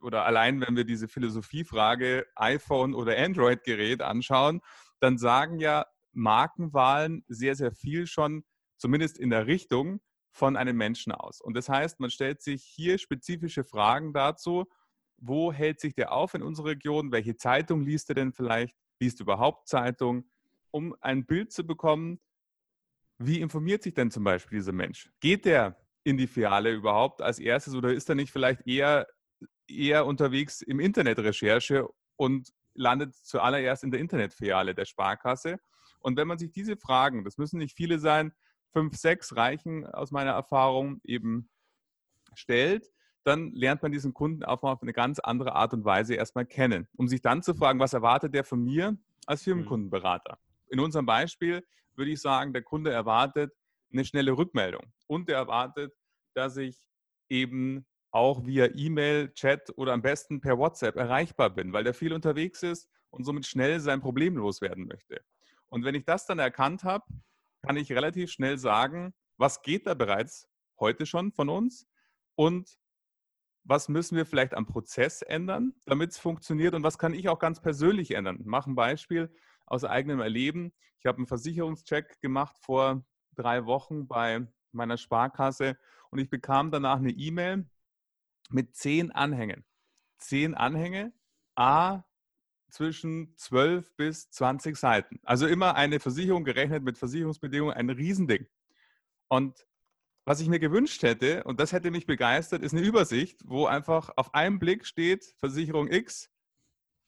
oder 0.01 0.25
allein 0.25 0.59
wenn 0.61 0.75
wir 0.75 0.83
diese 0.83 1.07
Philosophiefrage 1.07 2.25
iPhone 2.35 2.93
oder 2.93 3.17
Android-Gerät 3.17 4.01
anschauen, 4.01 4.61
dann 4.99 5.17
sagen 5.17 5.59
ja 5.59 5.85
Markenwahlen 6.13 7.23
sehr, 7.27 7.55
sehr 7.55 7.71
viel 7.71 8.07
schon 8.07 8.43
zumindest 8.85 9.17
in 9.17 9.31
der 9.31 9.47
Richtung 9.47 9.99
von 10.29 10.55
einem 10.55 10.77
Menschen 10.77 11.11
aus. 11.11 11.41
Und 11.41 11.57
das 11.57 11.69
heißt, 11.69 11.99
man 11.99 12.11
stellt 12.11 12.43
sich 12.43 12.63
hier 12.63 12.99
spezifische 12.99 13.63
Fragen 13.63 14.13
dazu, 14.13 14.65
wo 15.17 15.51
hält 15.51 15.79
sich 15.79 15.95
der 15.95 16.11
auf 16.11 16.35
in 16.35 16.43
unserer 16.43 16.67
Region, 16.67 17.11
welche 17.11 17.35
Zeitung 17.35 17.81
liest 17.81 18.09
er 18.09 18.13
denn 18.13 18.31
vielleicht, 18.31 18.75
liest 18.99 19.19
überhaupt 19.21 19.67
Zeitung, 19.67 20.29
um 20.69 20.95
ein 21.01 21.25
Bild 21.25 21.51
zu 21.51 21.65
bekommen, 21.65 22.19
wie 23.17 23.41
informiert 23.41 23.81
sich 23.81 23.95
denn 23.95 24.11
zum 24.11 24.23
Beispiel 24.23 24.59
dieser 24.59 24.71
Mensch? 24.71 25.09
Geht 25.19 25.45
der 25.45 25.83
in 26.03 26.17
die 26.17 26.27
Filiale 26.27 26.71
überhaupt 26.71 27.23
als 27.23 27.39
erstes 27.39 27.73
oder 27.73 27.91
ist 27.91 28.07
er 28.07 28.13
nicht 28.13 28.31
vielleicht 28.31 28.67
eher, 28.67 29.07
eher 29.67 30.05
unterwegs 30.05 30.61
im 30.61 30.79
Internetrecherche 30.79 31.87
und 32.17 32.53
landet 32.75 33.15
zuallererst 33.15 33.83
in 33.83 33.89
der 33.89 33.99
Internetfiliale 33.99 34.75
der 34.75 34.85
Sparkasse? 34.85 35.57
Und 36.01 36.17
wenn 36.17 36.27
man 36.27 36.37
sich 36.37 36.51
diese 36.51 36.77
Fragen, 36.77 37.23
das 37.23 37.39
müssen 37.39 37.57
nicht 37.57 37.75
viele 37.75 37.97
sein, 37.97 38.31
fünf, 38.75 38.97
sechs 38.97 39.37
reichen 39.37 39.85
aus 39.85 40.11
meiner 40.11 40.31
Erfahrung 40.31 40.99
eben 41.05 41.49
stellt, 42.33 42.91
dann 43.23 43.53
lernt 43.53 43.81
man 43.81 43.93
diesen 43.93 44.13
Kunden 44.13 44.43
auch 44.43 44.61
mal 44.63 44.73
auf 44.73 44.81
eine 44.81 44.91
ganz 44.91 45.19
andere 45.19 45.55
Art 45.55 45.73
und 45.73 45.85
Weise 45.85 46.15
erstmal 46.15 46.45
kennen, 46.45 46.85
um 46.97 47.07
sich 47.07 47.21
dann 47.21 47.41
zu 47.41 47.53
fragen, 47.53 47.79
was 47.79 47.93
erwartet 47.93 48.33
der 48.33 48.43
von 48.43 48.61
mir 48.61 48.97
als 49.27 49.41
mhm. 49.41 49.43
Firmenkundenberater? 49.45 50.37
In 50.67 50.81
unserem 50.81 51.05
Beispiel 51.05 51.65
würde 51.95 52.11
ich 52.11 52.19
sagen, 52.19 52.51
der 52.51 52.63
Kunde 52.63 52.91
erwartet 52.91 53.53
eine 53.93 54.03
schnelle 54.03 54.37
Rückmeldung 54.37 54.83
und 55.07 55.29
er 55.29 55.37
erwartet, 55.37 55.93
dass 56.33 56.57
ich 56.57 56.77
eben 57.29 57.85
auch 58.11 58.45
via 58.45 58.67
E-Mail, 58.75 59.31
Chat 59.33 59.71
oder 59.77 59.93
am 59.93 60.01
besten 60.01 60.41
per 60.41 60.57
WhatsApp 60.57 60.97
erreichbar 60.97 61.49
bin, 61.49 61.71
weil 61.71 61.85
der 61.85 61.93
viel 61.93 62.11
unterwegs 62.11 62.61
ist 62.61 62.89
und 63.09 63.23
somit 63.23 63.45
schnell 63.45 63.79
sein 63.79 64.01
Problem 64.01 64.35
loswerden 64.35 64.85
möchte. 64.85 65.21
Und 65.67 65.85
wenn 65.85 65.95
ich 65.95 66.03
das 66.03 66.25
dann 66.25 66.39
erkannt 66.39 66.83
habe, 66.83 67.05
kann 67.65 67.77
ich 67.77 67.91
relativ 67.91 68.31
schnell 68.31 68.57
sagen, 68.57 69.13
was 69.37 69.61
geht 69.61 69.87
da 69.87 69.93
bereits 69.93 70.47
heute 70.79 71.05
schon 71.05 71.31
von 71.31 71.49
uns 71.49 71.87
und 72.35 72.77
was 73.63 73.89
müssen 73.89 74.15
wir 74.15 74.25
vielleicht 74.25 74.53
am 74.53 74.67
Prozess 74.67 75.21
ändern, 75.23 75.73
damit 75.85 76.11
es 76.11 76.19
funktioniert 76.19 76.75
und 76.75 76.83
was 76.83 76.99
kann 76.99 77.13
ich 77.13 77.27
auch 77.29 77.39
ganz 77.39 77.61
persönlich 77.61 78.11
ändern. 78.11 78.37
Ich 78.39 78.45
mache 78.45 78.69
ein 78.69 78.75
Beispiel 78.75 79.33
aus 79.65 79.83
eigenem 79.83 80.19
Erleben. 80.19 80.71
Ich 80.99 81.07
habe 81.07 81.17
einen 81.17 81.27
Versicherungscheck 81.27 82.21
gemacht 82.21 82.57
vor 82.59 83.03
drei 83.35 83.65
Wochen 83.65 84.07
bei 84.07 84.47
meiner 84.71 84.97
Sparkasse 84.97 85.77
und 86.11 86.19
ich 86.19 86.29
bekam 86.29 86.69
danach 86.69 86.97
eine 86.97 87.11
E-Mail 87.11 87.67
mit 88.49 88.75
zehn 88.75 89.11
Anhängen. 89.11 89.65
Zehn 90.17 90.53
Anhänge, 90.53 91.13
A, 91.55 92.03
zwischen 92.75 93.33
12 93.37 93.95
bis 93.95 94.29
20 94.31 94.75
Seiten. 94.75 95.19
Also 95.23 95.47
immer 95.47 95.75
eine 95.75 96.01
Versicherung 96.01 96.43
gerechnet 96.43 96.83
mit 96.83 96.97
Versicherungsbedingungen, 96.97 97.73
ein 97.73 97.89
Riesending. 97.89 98.45
Und 99.29 99.65
was 100.25 100.41
ich 100.41 100.49
mir 100.49 100.59
gewünscht 100.59 101.01
hätte, 101.03 101.43
und 101.45 101.59
das 101.59 101.71
hätte 101.71 101.89
mich 101.89 102.05
begeistert, 102.05 102.63
ist 102.63 102.73
eine 102.73 102.85
Übersicht, 102.85 103.39
wo 103.45 103.65
einfach 103.65 104.09
auf 104.17 104.33
einen 104.33 104.59
Blick 104.59 104.85
steht, 104.85 105.35
Versicherung 105.39 105.89
X 105.89 106.29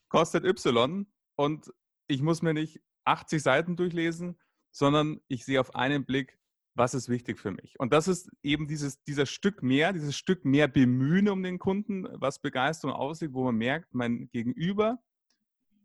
kostet 0.09 0.45
Y 0.45 1.05
und 1.36 1.74
ich 2.07 2.21
muss 2.21 2.41
mir 2.41 2.53
nicht 2.53 2.81
80 3.03 3.43
Seiten 3.43 3.75
durchlesen, 3.75 4.39
sondern 4.71 5.19
ich 5.27 5.43
sehe 5.43 5.59
auf 5.59 5.75
einen 5.75 6.05
Blick, 6.05 6.39
was 6.75 6.93
ist 6.93 7.09
wichtig 7.09 7.39
für 7.39 7.51
mich. 7.51 7.77
Und 7.79 7.91
das 7.91 8.07
ist 8.07 8.29
eben 8.41 8.67
dieses, 8.67 9.03
dieser 9.03 9.25
Stück 9.25 9.63
mehr, 9.63 9.91
dieses 9.91 10.15
Stück 10.15 10.45
mehr 10.45 10.69
Bemühen 10.69 11.27
um 11.27 11.43
den 11.43 11.59
Kunden, 11.59 12.07
was 12.13 12.39
Begeisterung 12.39 12.95
aussieht, 12.95 13.33
wo 13.33 13.43
man 13.43 13.55
merkt, 13.55 13.93
mein 13.93 14.29
Gegenüber 14.29 15.00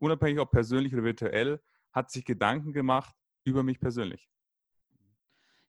unabhängig 0.03 0.41
ob 0.41 0.51
persönlich 0.51 0.93
oder 0.93 1.05
virtuell, 1.05 1.61
hat 1.93 2.11
sich 2.11 2.25
Gedanken 2.25 2.73
gemacht 2.73 3.15
über 3.45 3.63
mich 3.63 3.81
persönlich. 3.81 4.29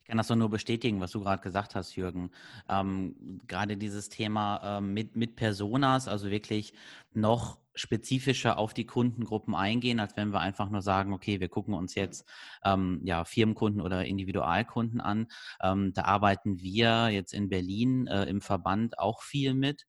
Ich 0.02 0.08
kann 0.08 0.18
das 0.18 0.30
nur 0.30 0.50
bestätigen, 0.50 1.00
was 1.00 1.12
du 1.12 1.22
gerade 1.22 1.42
gesagt 1.42 1.76
hast, 1.76 1.96
Jürgen. 1.96 2.30
Ähm, 2.68 3.40
gerade 3.48 3.78
dieses 3.78 4.10
Thema 4.10 4.78
ähm, 4.80 4.94
mit, 4.94 5.16
mit 5.16 5.38
Personas, 5.38 6.10
also 6.10 6.30
wirklich 6.30 6.74
noch 7.14 7.60
spezifischer 7.74 8.58
auf 8.58 8.74
die 8.74 8.86
Kundengruppen 8.86 9.56
eingehen, 9.56 10.02
als 10.02 10.18
wenn 10.18 10.34
wir 10.34 10.42
einfach 10.42 10.70
nur 10.70 10.82
sagen, 10.82 11.14
okay, 11.14 11.40
wir 11.40 11.48
gucken 11.48 11.74
uns 11.74 11.96
jetzt 11.96 12.28
ähm, 12.66 13.00
ja, 13.06 13.24
Firmenkunden 13.24 13.82
oder 13.82 14.04
Individualkunden 14.04 15.00
an. 15.00 15.28
Ähm, 15.62 15.94
da 15.94 16.04
arbeiten 16.04 16.60
wir 16.60 17.10
jetzt 17.10 17.34
in 17.34 17.48
Berlin 17.48 18.08
äh, 18.08 18.26
im 18.26 18.42
Verband 18.42 19.00
auch 19.00 19.22
viel 19.22 19.54
mit, 19.54 19.86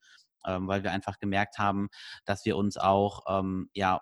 ähm, 0.47 0.69
weil 0.69 0.85
wir 0.85 0.93
einfach 0.93 1.19
gemerkt 1.19 1.59
haben, 1.59 1.89
dass 2.25 2.45
wir 2.45 2.57
uns 2.57 2.77
auch 2.77 3.25
ähm, 3.29 3.69
ja 3.75 4.01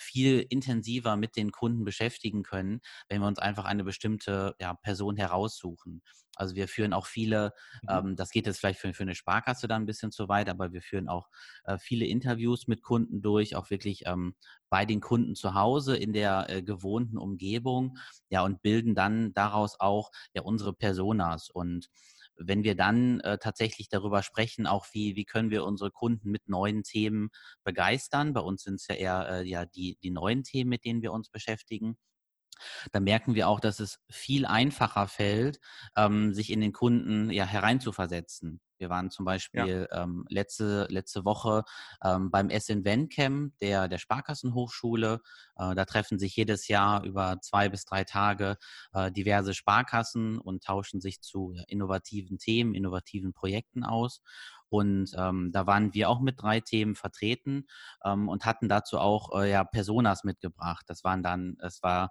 viel 0.00 0.44
intensiver 0.48 1.16
mit 1.16 1.36
den 1.36 1.52
Kunden 1.52 1.84
beschäftigen 1.84 2.42
können, 2.42 2.80
wenn 3.08 3.20
wir 3.20 3.28
uns 3.28 3.38
einfach 3.38 3.64
eine 3.64 3.84
bestimmte 3.84 4.54
ja, 4.58 4.74
Person 4.74 5.16
heraussuchen. 5.16 6.02
Also 6.36 6.54
wir 6.54 6.68
führen 6.68 6.94
auch 6.94 7.06
viele, 7.06 7.52
mhm. 7.82 7.88
ähm, 7.90 8.16
das 8.16 8.30
geht 8.30 8.46
jetzt 8.46 8.58
vielleicht 8.58 8.80
für, 8.80 8.94
für, 8.94 9.02
eine 9.02 9.14
Sparkasse 9.14 9.68
dann 9.68 9.82
ein 9.82 9.86
bisschen 9.86 10.10
zu 10.10 10.28
weit, 10.28 10.48
aber 10.48 10.72
wir 10.72 10.80
führen 10.80 11.08
auch 11.08 11.28
äh, 11.64 11.76
viele 11.78 12.06
Interviews 12.06 12.66
mit 12.66 12.82
Kunden 12.82 13.20
durch, 13.20 13.56
auch 13.56 13.68
wirklich 13.68 14.04
ähm, 14.06 14.34
bei 14.70 14.86
den 14.86 15.00
Kunden 15.00 15.34
zu 15.34 15.54
Hause 15.54 15.96
in 15.96 16.12
der 16.14 16.48
äh, 16.48 16.62
gewohnten 16.62 17.18
Umgebung, 17.18 17.98
ja, 18.30 18.42
und 18.42 18.62
bilden 18.62 18.94
dann 18.94 19.34
daraus 19.34 19.78
auch 19.80 20.10
ja 20.32 20.42
unsere 20.42 20.72
Personas 20.72 21.50
und 21.50 21.90
wenn 22.40 22.64
wir 22.64 22.74
dann 22.74 23.20
äh, 23.20 23.38
tatsächlich 23.38 23.88
darüber 23.88 24.22
sprechen, 24.22 24.66
auch 24.66 24.86
wie, 24.92 25.14
wie 25.16 25.24
können 25.24 25.50
wir 25.50 25.64
unsere 25.64 25.90
Kunden 25.90 26.30
mit 26.30 26.48
neuen 26.48 26.82
Themen 26.82 27.28
begeistern, 27.64 28.32
bei 28.32 28.40
uns 28.40 28.62
sind 28.62 28.76
es 28.76 28.88
ja 28.88 28.94
eher 28.94 29.28
äh, 29.30 29.48
ja, 29.48 29.66
die, 29.66 29.98
die 30.02 30.10
neuen 30.10 30.42
Themen, 30.42 30.70
mit 30.70 30.84
denen 30.84 31.02
wir 31.02 31.12
uns 31.12 31.28
beschäftigen, 31.28 31.96
da 32.92 33.00
merken 33.00 33.34
wir 33.34 33.48
auch, 33.48 33.60
dass 33.60 33.80
es 33.80 34.00
viel 34.08 34.46
einfacher 34.46 35.08
fällt, 35.08 35.60
ähm, 35.96 36.34
sich 36.34 36.50
in 36.50 36.60
den 36.60 36.72
Kunden 36.72 37.30
ja 37.30 37.44
hereinzuversetzen. 37.44 38.60
Wir 38.80 38.88
waren 38.88 39.10
zum 39.10 39.26
Beispiel 39.26 39.86
ja. 39.90 40.02
ähm, 40.02 40.24
letzte, 40.30 40.86
letzte 40.88 41.26
Woche 41.26 41.64
ähm, 42.02 42.30
beim 42.30 42.48
SN 42.48 43.08
Camp 43.10 43.52
der, 43.60 43.88
der 43.88 43.98
Sparkassenhochschule. 43.98 45.20
Äh, 45.56 45.74
da 45.74 45.84
treffen 45.84 46.18
sich 46.18 46.34
jedes 46.34 46.66
Jahr 46.66 47.04
über 47.04 47.40
zwei 47.42 47.68
bis 47.68 47.84
drei 47.84 48.04
Tage 48.04 48.56
äh, 48.94 49.12
diverse 49.12 49.52
Sparkassen 49.52 50.38
und 50.38 50.64
tauschen 50.64 51.02
sich 51.02 51.20
zu 51.20 51.54
innovativen 51.68 52.38
Themen, 52.38 52.74
innovativen 52.74 53.34
Projekten 53.34 53.84
aus. 53.84 54.22
Und 54.70 55.12
ähm, 55.18 55.50
da 55.52 55.66
waren 55.66 55.92
wir 55.92 56.08
auch 56.08 56.20
mit 56.20 56.40
drei 56.40 56.60
Themen 56.60 56.94
vertreten 56.94 57.66
ähm, 58.04 58.28
und 58.28 58.46
hatten 58.46 58.68
dazu 58.68 58.98
auch 58.98 59.38
äh, 59.38 59.50
ja 59.50 59.64
Personas 59.64 60.24
mitgebracht. 60.24 60.84
Das 60.86 61.04
waren 61.04 61.22
dann, 61.22 61.56
es 61.60 61.82
war 61.82 62.10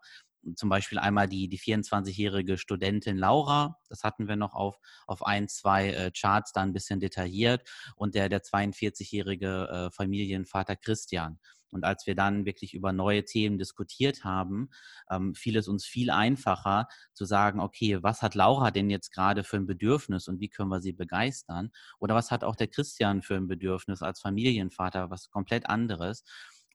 zum 0.55 0.69
Beispiel 0.69 0.99
einmal 0.99 1.27
die, 1.27 1.47
die 1.47 1.59
24-jährige 1.59 2.57
Studentin 2.57 3.17
Laura, 3.17 3.77
das 3.89 4.03
hatten 4.03 4.27
wir 4.27 4.35
noch 4.35 4.53
auf, 4.53 4.77
auf 5.07 5.25
ein, 5.25 5.47
zwei 5.47 5.89
äh, 5.89 6.11
Charts 6.11 6.53
da 6.53 6.61
ein 6.61 6.73
bisschen 6.73 6.99
detailliert, 6.99 7.69
und 7.95 8.15
der, 8.15 8.29
der 8.29 8.41
42-jährige 8.41 9.89
äh, 9.89 9.91
Familienvater 9.91 10.75
Christian. 10.75 11.39
Und 11.71 11.83
als 11.85 12.07
wir 12.07 12.15
dann 12.15 12.45
wirklich 12.45 12.73
über 12.73 12.93
neue 12.93 13.25
Themen 13.25 13.57
diskutiert 13.57 14.23
haben, 14.23 14.69
ähm, 15.11 15.35
fiel 15.35 15.57
es 15.57 15.67
uns 15.67 15.85
viel 15.85 16.09
einfacher 16.09 16.87
zu 17.13 17.25
sagen, 17.25 17.59
okay, 17.59 18.01
was 18.01 18.21
hat 18.21 18.35
Laura 18.35 18.71
denn 18.71 18.89
jetzt 18.89 19.11
gerade 19.11 19.43
für 19.43 19.57
ein 19.57 19.67
Bedürfnis 19.67 20.27
und 20.27 20.39
wie 20.39 20.49
können 20.49 20.69
wir 20.69 20.81
sie 20.81 20.93
begeistern? 20.93 21.71
Oder 21.99 22.15
was 22.15 22.31
hat 22.31 22.43
auch 22.43 22.55
der 22.55 22.67
Christian 22.67 23.21
für 23.21 23.35
ein 23.35 23.47
Bedürfnis 23.47 24.01
als 24.01 24.19
Familienvater, 24.19 25.09
was 25.09 25.29
komplett 25.29 25.69
anderes? 25.69 26.23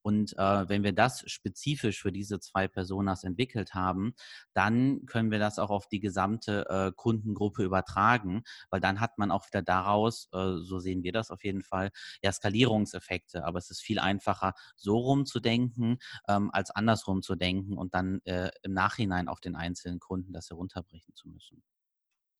Und 0.04 0.36
äh, 0.36 0.68
wenn 0.68 0.84
wir 0.84 0.92
das 0.92 1.24
spezifisch 1.26 2.02
für 2.02 2.12
diese 2.12 2.38
zwei 2.38 2.68
Personas 2.68 3.24
entwickelt 3.24 3.72
haben, 3.72 4.14
dann 4.52 5.06
können 5.06 5.30
wir 5.30 5.38
das 5.38 5.58
auch 5.58 5.70
auf 5.70 5.88
die 5.88 5.98
gesamte 5.98 6.66
äh, 6.68 6.92
Kundengruppe 6.94 7.64
übertragen, 7.64 8.42
weil 8.68 8.80
dann 8.80 9.00
hat 9.00 9.16
man 9.16 9.30
auch 9.30 9.46
wieder 9.46 9.62
daraus, 9.62 10.28
äh, 10.34 10.58
so 10.58 10.78
sehen 10.78 11.04
wir 11.04 11.12
das 11.12 11.30
auf 11.30 11.42
jeden 11.42 11.62
Fall, 11.62 11.90
ja, 12.22 12.30
Skalierungseffekte. 12.30 13.46
Aber 13.46 13.58
es 13.58 13.70
ist 13.70 13.80
viel 13.80 13.98
einfacher, 13.98 14.52
so 14.76 14.98
rumzudenken, 14.98 15.96
ähm, 16.28 16.50
als 16.52 16.70
andersrum 16.70 17.22
zu 17.22 17.34
denken 17.34 17.78
und 17.78 17.94
dann 17.94 18.20
äh, 18.24 18.50
im 18.62 18.74
Nachhinein 18.74 19.26
auf 19.26 19.40
den 19.40 19.56
einzelnen 19.56 20.00
Kunden 20.00 20.34
das 20.34 20.50
herunterbrechen 20.50 21.14
zu 21.14 21.28
müssen. 21.28 21.62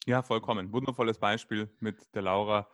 Ja, 0.06 0.22
vollkommen. 0.22 0.72
Wundervolles 0.72 1.18
Beispiel 1.18 1.70
mit 1.80 2.14
der 2.14 2.22
Laura 2.22 2.68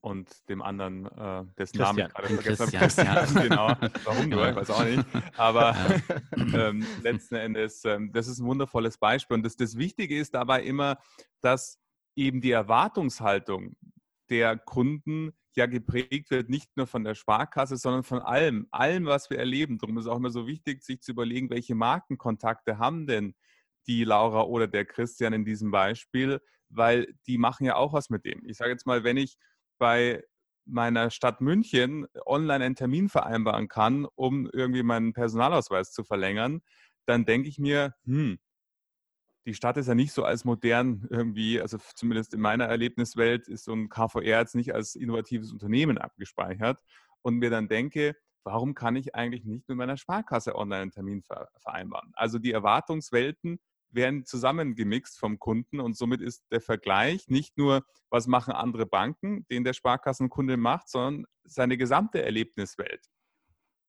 und 0.00 0.48
dem 0.48 0.62
anderen, 0.62 1.06
äh, 1.06 1.44
dessen 1.56 1.78
Namen 1.78 2.00
ich 2.00 2.08
gerade 2.08 2.56
vergessen 2.56 3.08
habe. 3.08 3.32
Ja. 3.32 3.42
genau. 3.42 3.90
Warum 4.04 4.28
nur? 4.28 4.48
Ich 4.48 4.56
weiß 4.56 4.70
auch 4.70 4.84
nicht. 4.84 5.04
Aber 5.36 5.76
ähm, 6.36 6.84
letzten 7.02 7.36
Endes, 7.36 7.84
ähm, 7.84 8.12
das 8.12 8.26
ist 8.26 8.40
ein 8.40 8.46
wundervolles 8.46 8.98
Beispiel. 8.98 9.36
Und 9.36 9.44
das, 9.44 9.56
das 9.56 9.78
Wichtige 9.78 10.18
ist 10.18 10.34
dabei 10.34 10.64
immer, 10.64 10.98
dass 11.40 11.78
eben 12.16 12.40
die 12.40 12.50
Erwartungshaltung 12.50 13.76
der 14.28 14.56
Kunden 14.56 15.32
ja 15.54 15.66
geprägt 15.66 16.30
wird, 16.30 16.48
nicht 16.48 16.76
nur 16.76 16.88
von 16.88 17.04
der 17.04 17.14
Sparkasse, 17.14 17.76
sondern 17.76 18.02
von 18.02 18.20
allem, 18.20 18.66
allem, 18.72 19.06
was 19.06 19.30
wir 19.30 19.38
erleben. 19.38 19.78
Darum 19.78 19.98
ist 19.98 20.06
es 20.06 20.10
auch 20.10 20.16
immer 20.16 20.30
so 20.30 20.48
wichtig, 20.48 20.82
sich 20.82 21.00
zu 21.00 21.12
überlegen, 21.12 21.50
welche 21.50 21.76
Markenkontakte 21.76 22.78
haben 22.78 23.06
denn 23.06 23.34
die 23.86 24.04
Laura 24.04 24.42
oder 24.42 24.66
der 24.66 24.84
Christian 24.84 25.32
in 25.32 25.44
diesem 25.44 25.70
Beispiel, 25.70 26.40
weil 26.74 27.14
die 27.26 27.38
machen 27.38 27.64
ja 27.64 27.76
auch 27.76 27.92
was 27.92 28.10
mit 28.10 28.24
dem. 28.24 28.44
Ich 28.44 28.56
sage 28.56 28.70
jetzt 28.70 28.86
mal, 28.86 29.04
wenn 29.04 29.16
ich 29.16 29.36
bei 29.78 30.22
meiner 30.64 31.10
Stadt 31.10 31.40
München 31.40 32.06
online 32.26 32.64
einen 32.64 32.76
Termin 32.76 33.08
vereinbaren 33.08 33.68
kann, 33.68 34.06
um 34.14 34.48
irgendwie 34.52 34.82
meinen 34.82 35.12
Personalausweis 35.12 35.92
zu 35.92 36.04
verlängern, 36.04 36.62
dann 37.06 37.24
denke 37.24 37.48
ich 37.48 37.58
mir, 37.58 37.94
hm, 38.04 38.38
die 39.46 39.54
Stadt 39.54 39.76
ist 39.76 39.88
ja 39.88 39.94
nicht 39.94 40.12
so 40.12 40.24
als 40.24 40.44
modern 40.44 41.06
irgendwie, 41.10 41.60
also 41.60 41.78
zumindest 41.96 42.32
in 42.32 42.40
meiner 42.40 42.66
Erlebniswelt 42.66 43.48
ist 43.48 43.64
so 43.64 43.72
ein 43.72 43.88
KVR 43.88 44.40
jetzt 44.40 44.54
nicht 44.54 44.72
als 44.72 44.94
innovatives 44.94 45.52
Unternehmen 45.52 45.98
abgespeichert 45.98 46.80
und 47.22 47.38
mir 47.38 47.50
dann 47.50 47.68
denke, 47.68 48.14
warum 48.44 48.74
kann 48.74 48.96
ich 48.96 49.14
eigentlich 49.14 49.44
nicht 49.44 49.68
mit 49.68 49.76
meiner 49.76 49.96
Sparkasse 49.96 50.54
online 50.54 50.82
einen 50.82 50.90
Termin 50.92 51.22
vereinbaren? 51.58 52.12
Also 52.14 52.38
die 52.38 52.52
Erwartungswelten 52.52 53.58
werden 53.94 54.24
zusammengemixt 54.24 55.18
vom 55.18 55.38
Kunden 55.38 55.80
und 55.80 55.96
somit 55.96 56.20
ist 56.20 56.44
der 56.50 56.60
Vergleich 56.60 57.28
nicht 57.28 57.56
nur, 57.56 57.84
was 58.10 58.26
machen 58.26 58.52
andere 58.52 58.86
Banken, 58.86 59.46
den 59.48 59.64
der 59.64 59.72
Sparkassenkunde 59.72 60.56
macht, 60.56 60.88
sondern 60.88 61.26
seine 61.44 61.76
gesamte 61.76 62.22
Erlebniswelt. 62.22 63.06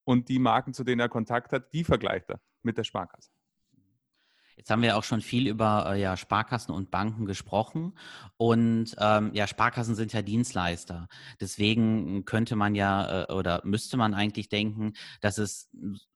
Und 0.05 0.29
die 0.29 0.39
Marken, 0.39 0.73
zu 0.73 0.83
denen 0.83 0.99
er 0.99 1.09
Kontakt 1.09 1.51
hat, 1.53 1.73
die 1.73 1.83
vergleicht 1.83 2.29
er 2.29 2.41
mit 2.61 2.77
der 2.77 2.83
Sparkasse. 2.83 3.31
Jetzt 4.55 4.69
haben 4.69 4.81
wir 4.81 4.97
auch 4.97 5.03
schon 5.03 5.21
viel 5.21 5.47
über 5.47 5.93
äh, 5.93 6.01
ja, 6.01 6.15
Sparkassen 6.15 6.73
und 6.73 6.91
Banken 6.91 7.25
gesprochen. 7.25 7.97
Und 8.37 8.95
ähm, 8.99 9.31
ja, 9.33 9.47
Sparkassen 9.47 9.95
sind 9.95 10.13
ja 10.13 10.21
Dienstleister. 10.21 11.07
Deswegen 11.39 12.25
könnte 12.25 12.55
man 12.55 12.75
ja 12.75 13.23
äh, 13.23 13.33
oder 13.33 13.61
müsste 13.63 13.97
man 13.97 14.13
eigentlich 14.13 14.49
denken, 14.49 14.93
dass 15.21 15.37
es 15.37 15.69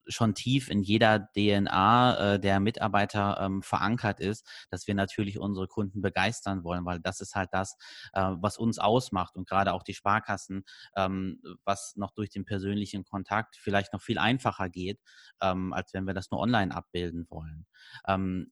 schon 0.07 0.33
tief 0.33 0.69
in 0.69 0.81
jeder 0.81 1.19
DNA 1.35 2.35
äh, 2.35 2.39
der 2.39 2.59
Mitarbeiter 2.59 3.37
ähm, 3.41 3.61
verankert 3.61 4.19
ist, 4.19 4.47
dass 4.69 4.87
wir 4.87 4.95
natürlich 4.95 5.39
unsere 5.39 5.67
Kunden 5.67 6.01
begeistern 6.01 6.63
wollen, 6.63 6.85
weil 6.85 6.99
das 6.99 7.21
ist 7.21 7.35
halt 7.35 7.49
das, 7.51 7.75
äh, 8.13 8.21
was 8.39 8.57
uns 8.57 8.79
ausmacht 8.79 9.35
und 9.35 9.47
gerade 9.47 9.73
auch 9.73 9.83
die 9.83 9.93
Sparkassen, 9.93 10.63
ähm, 10.95 11.41
was 11.63 11.95
noch 11.95 12.11
durch 12.11 12.29
den 12.29 12.45
persönlichen 12.45 13.03
Kontakt 13.03 13.57
vielleicht 13.57 13.93
noch 13.93 14.01
viel 14.01 14.17
einfacher 14.17 14.69
geht, 14.69 14.99
ähm, 15.41 15.73
als 15.73 15.93
wenn 15.93 16.05
wir 16.05 16.13
das 16.13 16.31
nur 16.31 16.39
online 16.39 16.73
abbilden 16.73 17.25
wollen. 17.29 17.65
Ähm, 18.07 18.49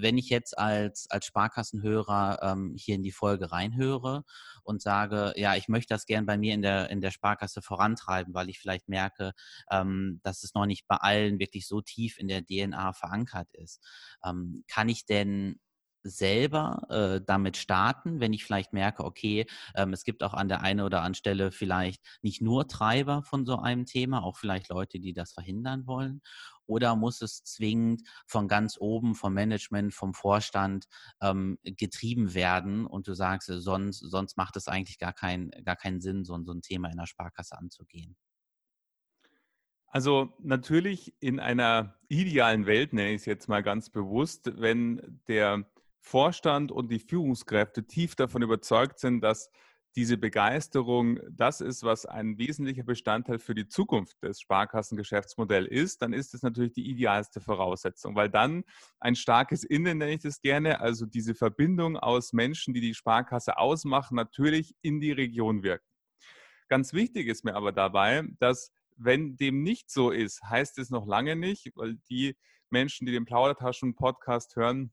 wenn 0.00 0.18
ich 0.18 0.28
jetzt 0.28 0.56
als, 0.58 1.06
als 1.10 1.26
Sparkassenhörer 1.26 2.38
ähm, 2.42 2.74
hier 2.76 2.94
in 2.94 3.02
die 3.02 3.12
Folge 3.12 3.52
reinhöre 3.52 4.24
und 4.62 4.82
sage, 4.82 5.32
ja, 5.36 5.54
ich 5.54 5.68
möchte 5.68 5.94
das 5.94 6.06
gern 6.06 6.26
bei 6.26 6.36
mir 6.36 6.54
in 6.54 6.62
der, 6.62 6.90
in 6.90 7.00
der 7.00 7.10
Sparkasse 7.10 7.62
vorantreiben, 7.62 8.34
weil 8.34 8.48
ich 8.48 8.58
vielleicht 8.58 8.88
merke, 8.88 9.32
ähm, 9.70 10.20
dass 10.22 10.42
es 10.42 10.54
noch 10.54 10.66
nicht 10.66 10.86
bei 10.86 10.97
allen 11.02 11.38
wirklich 11.38 11.66
so 11.66 11.80
tief 11.80 12.18
in 12.18 12.28
der 12.28 12.44
DNA 12.44 12.92
verankert 12.92 13.48
ist. 13.52 13.84
Ähm, 14.24 14.64
kann 14.68 14.88
ich 14.88 15.06
denn 15.06 15.60
selber 16.02 16.82
äh, 16.90 17.20
damit 17.24 17.56
starten, 17.56 18.20
wenn 18.20 18.32
ich 18.32 18.44
vielleicht 18.44 18.72
merke, 18.72 19.04
okay, 19.04 19.46
ähm, 19.74 19.92
es 19.92 20.04
gibt 20.04 20.22
auch 20.22 20.34
an 20.34 20.48
der 20.48 20.62
einen 20.62 20.80
oder 20.80 20.98
anderen 20.98 21.14
Stelle 21.14 21.52
vielleicht 21.52 22.02
nicht 22.22 22.40
nur 22.40 22.68
Treiber 22.68 23.22
von 23.22 23.44
so 23.46 23.58
einem 23.58 23.86
Thema, 23.86 24.22
auch 24.22 24.36
vielleicht 24.36 24.68
Leute, 24.68 25.00
die 25.00 25.12
das 25.12 25.32
verhindern 25.32 25.86
wollen? 25.86 26.22
Oder 26.66 26.96
muss 26.96 27.22
es 27.22 27.42
zwingend 27.44 28.02
von 28.26 28.46
ganz 28.46 28.76
oben, 28.78 29.14
vom 29.14 29.32
Management, 29.34 29.94
vom 29.94 30.12
Vorstand 30.14 30.86
ähm, 31.22 31.58
getrieben 31.64 32.34
werden 32.34 32.86
und 32.86 33.08
du 33.08 33.14
sagst, 33.14 33.48
sonst, 33.48 34.00
sonst 34.00 34.36
macht 34.36 34.56
es 34.56 34.68
eigentlich 34.68 34.98
gar, 34.98 35.12
kein, 35.12 35.50
gar 35.64 35.76
keinen 35.76 36.00
Sinn, 36.00 36.24
so, 36.24 36.38
so 36.44 36.52
ein 36.52 36.62
Thema 36.62 36.90
in 36.90 36.98
der 36.98 37.06
Sparkasse 37.06 37.56
anzugehen? 37.56 38.16
Also 39.90 40.34
natürlich 40.38 41.14
in 41.20 41.40
einer 41.40 41.94
idealen 42.08 42.66
Welt, 42.66 42.92
nenne 42.92 43.10
ich 43.10 43.22
es 43.22 43.26
jetzt 43.26 43.48
mal 43.48 43.62
ganz 43.62 43.90
bewusst, 43.90 44.60
wenn 44.60 45.20
der 45.28 45.64
Vorstand 46.00 46.70
und 46.72 46.90
die 46.90 46.98
Führungskräfte 46.98 47.86
tief 47.86 48.14
davon 48.14 48.42
überzeugt 48.42 48.98
sind, 48.98 49.20
dass 49.20 49.50
diese 49.96 50.16
Begeisterung 50.16 51.18
das 51.30 51.60
ist, 51.60 51.82
was 51.82 52.06
ein 52.06 52.38
wesentlicher 52.38 52.84
Bestandteil 52.84 53.38
für 53.38 53.54
die 53.54 53.66
Zukunft 53.66 54.22
des 54.22 54.40
Sparkassengeschäftsmodells 54.40 55.68
ist, 55.70 56.02
dann 56.02 56.12
ist 56.12 56.34
es 56.34 56.42
natürlich 56.42 56.72
die 56.72 56.88
idealste 56.88 57.40
Voraussetzung, 57.40 58.14
weil 58.14 58.28
dann 58.28 58.64
ein 59.00 59.16
starkes 59.16 59.64
Innen, 59.64 59.98
nenne 59.98 60.12
ich 60.12 60.20
das 60.20 60.40
gerne, 60.40 60.80
also 60.80 61.06
diese 61.06 61.34
Verbindung 61.34 61.96
aus 61.96 62.32
Menschen, 62.32 62.74
die 62.74 62.80
die 62.80 62.94
Sparkasse 62.94 63.58
ausmachen, 63.58 64.14
natürlich 64.14 64.76
in 64.82 65.00
die 65.00 65.12
Region 65.12 65.62
wirken. 65.62 65.84
Ganz 66.68 66.92
wichtig 66.92 67.26
ist 67.26 67.44
mir 67.44 67.54
aber 67.54 67.72
dabei, 67.72 68.28
dass 68.38 68.70
wenn 68.98 69.36
dem 69.36 69.62
nicht 69.62 69.90
so 69.90 70.10
ist, 70.10 70.42
heißt 70.42 70.78
es 70.78 70.90
noch 70.90 71.06
lange 71.06 71.36
nicht, 71.36 71.70
weil 71.76 71.96
die 72.10 72.36
Menschen, 72.70 73.06
die 73.06 73.12
den 73.12 73.24
Plaudertaschen-Podcast 73.24 74.56
hören, 74.56 74.92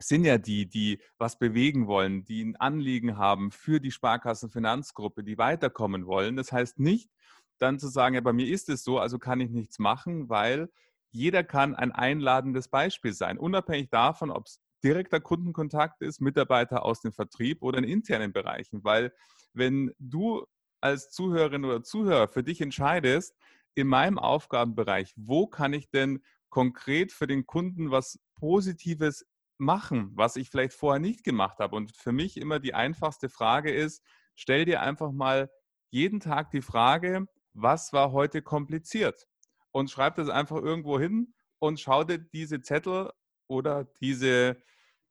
sind 0.00 0.24
ja 0.24 0.38
die, 0.38 0.68
die 0.68 1.00
was 1.18 1.38
bewegen 1.38 1.86
wollen, 1.86 2.24
die 2.24 2.44
ein 2.44 2.56
Anliegen 2.56 3.16
haben 3.16 3.50
für 3.50 3.80
die 3.80 3.90
Sparkassenfinanzgruppe, 3.90 5.24
die 5.24 5.38
weiterkommen 5.38 6.06
wollen. 6.06 6.36
Das 6.36 6.52
heißt 6.52 6.78
nicht, 6.78 7.10
dann 7.58 7.78
zu 7.78 7.88
sagen, 7.88 8.14
ja, 8.14 8.20
bei 8.20 8.32
mir 8.32 8.46
ist 8.46 8.68
es 8.68 8.84
so, 8.84 8.98
also 8.98 9.18
kann 9.18 9.40
ich 9.40 9.50
nichts 9.50 9.78
machen, 9.78 10.28
weil 10.28 10.70
jeder 11.10 11.42
kann 11.42 11.74
ein 11.74 11.90
einladendes 11.90 12.68
Beispiel 12.68 13.12
sein, 13.12 13.38
unabhängig 13.38 13.88
davon, 13.90 14.30
ob 14.30 14.46
es 14.46 14.60
direkter 14.84 15.20
Kundenkontakt 15.20 16.02
ist, 16.02 16.20
Mitarbeiter 16.20 16.84
aus 16.84 17.00
dem 17.00 17.12
Vertrieb 17.12 17.62
oder 17.62 17.78
in 17.78 17.84
internen 17.84 18.32
Bereichen. 18.32 18.84
Weil 18.84 19.12
wenn 19.52 19.92
du 19.98 20.46
als 20.80 21.10
Zuhörerin 21.10 21.64
oder 21.64 21.82
Zuhörer 21.82 22.28
für 22.28 22.42
dich 22.42 22.60
entscheidest, 22.60 23.36
in 23.74 23.86
meinem 23.86 24.18
Aufgabenbereich, 24.18 25.14
wo 25.16 25.46
kann 25.46 25.72
ich 25.72 25.88
denn 25.90 26.22
konkret 26.50 27.12
für 27.12 27.26
den 27.26 27.46
Kunden 27.46 27.90
was 27.90 28.18
Positives 28.34 29.26
machen, 29.58 30.10
was 30.14 30.36
ich 30.36 30.50
vielleicht 30.50 30.74
vorher 30.74 31.00
nicht 31.00 31.24
gemacht 31.24 31.58
habe. 31.58 31.76
Und 31.76 31.96
für 31.96 32.12
mich 32.12 32.36
immer 32.36 32.58
die 32.58 32.74
einfachste 32.74 33.28
Frage 33.28 33.70
ist, 33.70 34.02
stell 34.34 34.64
dir 34.64 34.82
einfach 34.82 35.12
mal 35.12 35.50
jeden 35.90 36.20
Tag 36.20 36.50
die 36.50 36.62
Frage, 36.62 37.26
was 37.52 37.92
war 37.92 38.12
heute 38.12 38.42
kompliziert? 38.42 39.28
Und 39.72 39.90
schreib 39.90 40.16
das 40.16 40.28
einfach 40.28 40.56
irgendwo 40.56 40.98
hin 40.98 41.34
und 41.58 41.80
schau 41.80 42.04
dir 42.04 42.18
diese 42.18 42.60
Zettel 42.60 43.10
oder 43.46 43.84
diese 44.00 44.56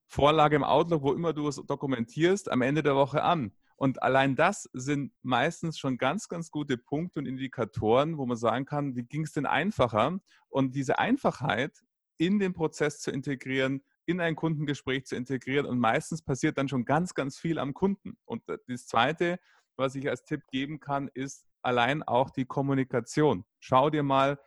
Vorlage 0.06 0.56
im 0.56 0.64
Outlook, 0.64 1.04
wo 1.04 1.14
immer 1.14 1.34
du 1.34 1.48
es 1.48 1.58
dokumentierst, 1.58 2.50
am 2.50 2.62
Ende 2.62 2.84
der 2.84 2.96
Woche 2.96 3.24
an. 3.24 3.52
Und 3.78 4.02
allein 4.02 4.36
das 4.36 4.68
sind 4.74 5.14
meistens 5.22 5.78
schon 5.78 5.98
ganz, 5.98 6.28
ganz 6.28 6.50
gute 6.50 6.78
Punkte 6.78 7.20
und 7.20 7.28
Indikatoren, 7.28 8.18
wo 8.18 8.26
man 8.26 8.36
sagen 8.36 8.66
kann, 8.66 8.96
wie 8.96 9.04
ging 9.04 9.24
es 9.24 9.34
denn 9.34 9.46
einfacher? 9.46 10.20
Und 10.50 10.76
diese 10.76 10.98
Einfachheit 10.98 11.84
in 12.18 12.40
den 12.40 12.54
Prozess 12.54 13.00
zu 13.00 13.12
integrieren, 13.12 13.84
in 14.06 14.20
ein 14.20 14.36
Kundengespräch 14.36 15.06
zu 15.06 15.16
integrieren 15.16 15.68
und 15.68 15.80
meistens 15.80 16.24
passiert 16.24 16.58
dann 16.58 16.68
schon 16.68 16.86
ganz, 16.86 17.14
ganz 17.14 17.38
viel 17.38 17.60
am 17.60 17.74
Kunden. 17.74 18.18
Und 18.26 18.42
das 18.48 18.88
Zweite, 18.88 19.40
was 19.76 19.94
ich 19.94 20.10
als 20.10 20.24
Tipp 20.24 20.42
geben 20.50 20.80
kann, 20.80 21.10
ist 21.14 21.46
allein 21.62 22.02
auch 22.02 22.32
die 22.32 22.46
Kommunikation. 22.46 23.46
Schau 23.60 23.92
dir 23.92 24.02
mal 24.04 24.40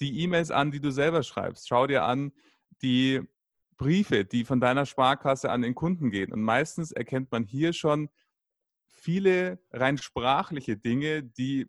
die 0.00 0.20
E-Mails 0.20 0.50
an, 0.50 0.70
die 0.70 0.80
du 0.80 0.90
selber 0.90 1.22
schreibst. 1.22 1.68
Schau 1.68 1.86
dir 1.86 2.04
an 2.04 2.32
die 2.82 3.22
Briefe, 3.78 4.24
die 4.24 4.44
von 4.44 4.60
deiner 4.60 4.84
Sparkasse 4.84 5.50
an 5.50 5.62
den 5.62 5.74
Kunden 5.74 6.10
gehen. 6.10 6.32
Und 6.32 6.42
meistens 6.42 6.92
erkennt 6.92 7.30
man 7.32 7.44
hier 7.44 7.72
schon 7.72 8.10
viele 9.00 9.58
rein 9.72 9.98
sprachliche 9.98 10.76
Dinge, 10.76 11.22
die 11.22 11.68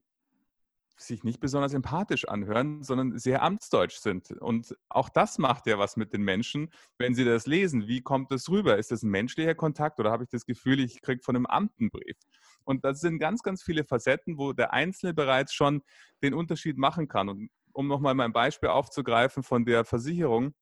sich 1.01 1.23
nicht 1.23 1.39
besonders 1.39 1.73
empathisch 1.73 2.27
anhören, 2.27 2.83
sondern 2.83 3.17
sehr 3.17 3.41
amtsdeutsch 3.41 3.97
sind. 3.97 4.31
Und 4.31 4.75
auch 4.89 5.09
das 5.09 5.37
macht 5.37 5.65
ja 5.67 5.79
was 5.79 5.95
mit 5.95 6.13
den 6.13 6.23
Menschen, 6.23 6.71
wenn 6.97 7.15
sie 7.15 7.23
das 7.23 7.47
lesen. 7.47 7.87
Wie 7.87 8.01
kommt 8.01 8.31
das 8.31 8.49
rüber? 8.49 8.77
Ist 8.77 8.91
das 8.91 9.03
ein 9.03 9.09
menschlicher 9.09 9.55
Kontakt 9.55 9.99
oder 9.99 10.11
habe 10.11 10.23
ich 10.23 10.29
das 10.29 10.45
Gefühl, 10.45 10.79
ich 10.81 11.01
kriege 11.01 11.23
von 11.23 11.35
einem 11.35 11.45
Amtenbrief? 11.45 12.17
Und 12.65 12.83
das 12.83 12.99
sind 12.99 13.19
ganz, 13.19 13.43
ganz 13.43 13.63
viele 13.63 13.85
Facetten, 13.85 14.37
wo 14.37 14.51
der 14.51 14.73
Einzelne 14.73 15.13
bereits 15.13 15.53
schon 15.53 15.81
den 16.21 16.33
Unterschied 16.33 16.77
machen 16.77 17.07
kann. 17.07 17.29
Und 17.29 17.49
um 17.71 17.87
nochmal 17.87 18.13
mein 18.13 18.33
Beispiel 18.33 18.69
aufzugreifen 18.69 19.43
von 19.43 19.65
der 19.65 19.85
Versicherung, 19.85 20.53